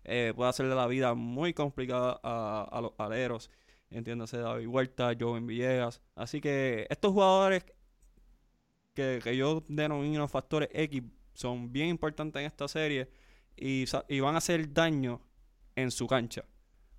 [0.04, 3.50] eh, puede hacerle la vida muy complicada a, los aleros.
[3.90, 6.00] Entiéndase David Huerta, Joven Villegas.
[6.14, 7.64] Así que estos jugadores
[8.94, 11.02] que, que yo denomino factores X
[11.34, 13.08] son bien importantes en esta serie
[13.60, 15.20] y, van a hacer daño
[15.76, 16.44] en su cancha.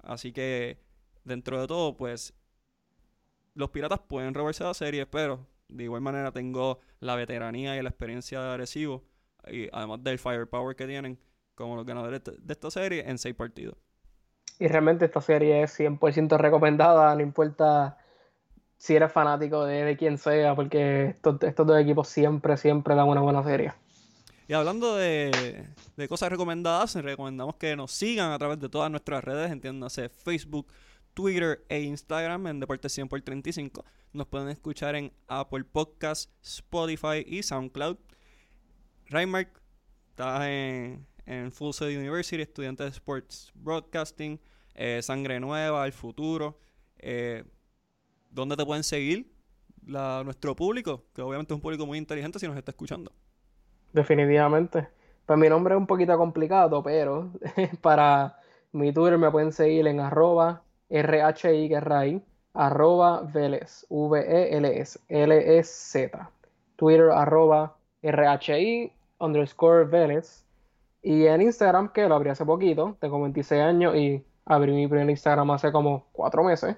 [0.03, 0.77] Así que
[1.23, 2.33] dentro de todo, pues
[3.53, 7.89] los piratas pueden robarse la serie, pero de igual manera tengo la veteranía y la
[7.89, 9.03] experiencia de Arecibo,
[9.47, 11.19] y además del firepower que tienen,
[11.55, 13.75] como los ganadores de esta serie en seis partidos.
[14.59, 17.97] Y realmente esta serie es 100% recomendada, no importa
[18.77, 23.21] si eres fanático de, de quien sea, porque estos, dos equipos siempre, siempre dan una
[23.21, 23.73] buena serie.
[24.51, 25.65] Y hablando de,
[26.09, 30.67] cosas recomendadas, recomendamos que nos sigan a través de todas nuestras redes, entiéndase Facebook,
[31.13, 33.85] Twitter e Instagram en Deportes 100 por 35.
[34.11, 37.95] Nos pueden escuchar en Apple Podcasts, Spotify y SoundCloud.
[39.05, 39.61] Raymark,
[40.09, 41.07] estás en,
[41.53, 44.37] Full Sail University, estudiante de Sports Broadcasting,
[44.75, 46.59] eh, Sangre Nueva, El Futuro.
[46.97, 47.45] Eh,
[48.29, 49.33] ¿Dónde te pueden seguir
[49.81, 51.05] nuestro público?
[51.15, 53.13] Que obviamente es un público muy inteligente si nos está escuchando.
[53.93, 54.87] Definitivamente.
[55.25, 57.31] Pues mi nombre es un poquito complicado, pero
[57.81, 58.37] para
[58.71, 62.23] mi Twitter me pueden seguir en arroba RHI, que es Ray,
[62.53, 66.29] arroba Vélez, V-E-L-S, L-E-Z.
[66.75, 70.43] Twitter arroba RHI underscore Vélez.
[71.01, 75.09] Y en Instagram, que lo abrí hace poquito, tengo 26 años y abrí mi primer
[75.09, 76.75] Instagram hace como 4 meses.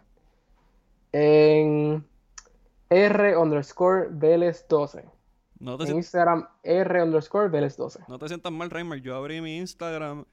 [1.12, 2.06] En
[2.90, 5.04] R underscore Vélez 12.
[5.64, 8.02] No te, Instagram R underscore Vélez 12.
[8.10, 9.02] no te sientas mal, Reimer.
[9.02, 10.26] Yo abrí mi Instagram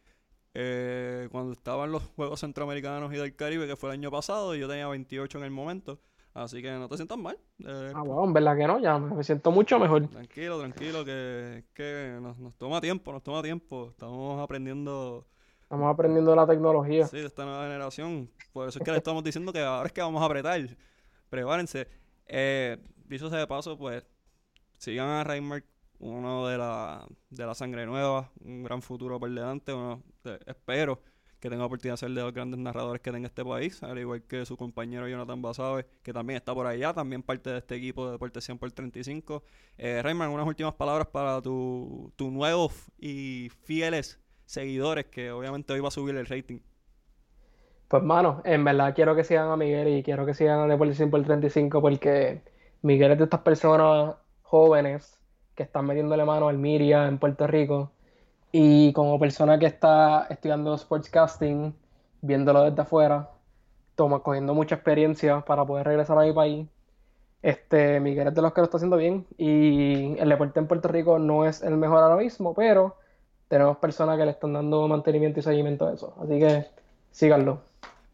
[0.54, 4.58] eh, cuando estaban los Juegos Centroamericanos y del Caribe, que fue el año pasado, y
[4.60, 6.00] yo tenía 28 en el momento.
[6.34, 7.38] Así que no te sientas mal.
[7.64, 10.08] Eh, Ah, bueno, en verdad que no, ya me siento mucho mejor.
[10.08, 13.88] Tranquilo, tranquilo, que, que nos, nos toma tiempo, nos toma tiempo.
[13.90, 15.26] Estamos aprendiendo
[15.62, 17.06] Estamos aprendiendo la tecnología.
[17.06, 18.28] sí, de esta nueva generación.
[18.52, 20.60] Por eso es que le estamos diciendo que ahora es que vamos a apretar.
[21.28, 21.86] Prepárense.
[22.26, 22.76] Eh,
[23.06, 24.04] dicho sea de paso, pues
[24.80, 25.64] sigan a Reinmark,
[25.98, 29.74] uno de la, de la sangre nueva, un gran futuro por delante.
[29.74, 30.02] Uno
[30.46, 31.02] espero
[31.38, 34.22] que tenga oportunidad de ser de los grandes narradores que tenga este país, al igual
[34.22, 38.06] que su compañero Jonathan Basabe, que también está por allá, también parte de este equipo
[38.06, 39.42] de Deportes 100 por 35.
[39.76, 45.88] Eh, unas últimas palabras para tu, tu nuevos y fieles seguidores, que obviamente hoy va
[45.88, 46.60] a subir el rating.
[47.88, 50.96] Pues, mano, en verdad quiero que sigan a Miguel y quiero que sigan a Deportes
[50.96, 52.40] 100 por 35 porque
[52.82, 54.14] Miguel es de estas personas
[54.50, 55.16] jóvenes
[55.54, 57.92] que están metiéndole mano al Miria en Puerto Rico.
[58.52, 61.74] Y como persona que está estudiando sportscasting,
[62.20, 63.30] viéndolo desde afuera,
[63.94, 66.66] toma, cogiendo mucha experiencia para poder regresar a mi país.
[67.42, 70.88] Este, Miguel es de los que lo está haciendo bien y el deporte en Puerto
[70.88, 72.96] Rico no es el mejor ahora mismo, pero
[73.48, 76.14] tenemos personas que le están dando mantenimiento y seguimiento a eso.
[76.20, 76.66] Así que
[77.12, 77.69] síganlo.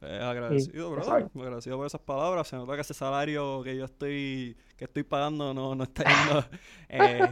[0.06, 1.30] Eh, agradecido, ya brother.
[1.34, 2.46] Agradecido por esas palabras.
[2.46, 6.44] Se nota que ese salario que yo estoy que estoy pagando no, no está yendo
[6.88, 7.28] eh,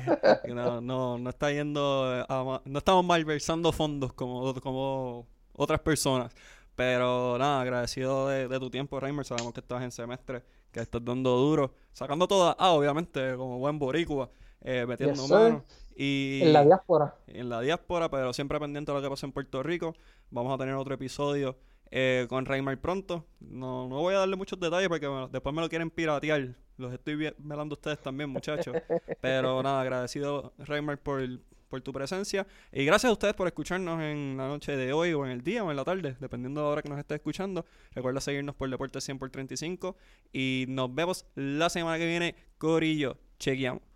[0.48, 6.34] no, no, no está yendo a no estamos malversando fondos como, como otras personas.
[6.74, 9.24] Pero nada, agradecido de, de tu tiempo, Reimer.
[9.24, 13.78] Sabemos que estás en semestre, que estás dando duro, sacando todas, ah, obviamente, como buen
[13.78, 14.28] boricua,
[14.60, 15.64] eh, metiendo Yes, mano.
[15.94, 17.14] Y En la diáspora.
[17.28, 19.94] en la diáspora, pero siempre pendiente de lo que pasa en Puerto Rico.
[20.30, 21.56] Vamos a tener otro episodio
[21.90, 23.26] eh, con Reymar pronto.
[23.40, 26.54] No, no voy a darle muchos detalles porque bueno, después me lo quieren piratear.
[26.76, 28.74] Los estoy velando ustedes también, muchachos.
[29.20, 31.22] Pero nada, agradecido, Reymar, por,
[31.68, 32.46] por tu presencia.
[32.72, 35.62] Y gracias a ustedes por escucharnos en la noche de hoy, o en el día,
[35.62, 37.64] o en la tarde, dependiendo de la hora que nos estés escuchando.
[37.92, 39.96] Recuerda seguirnos por Deportes 100 por 35.
[40.32, 43.18] Y nos vemos la semana que viene, Corillo.
[43.38, 43.93] Chequeamos.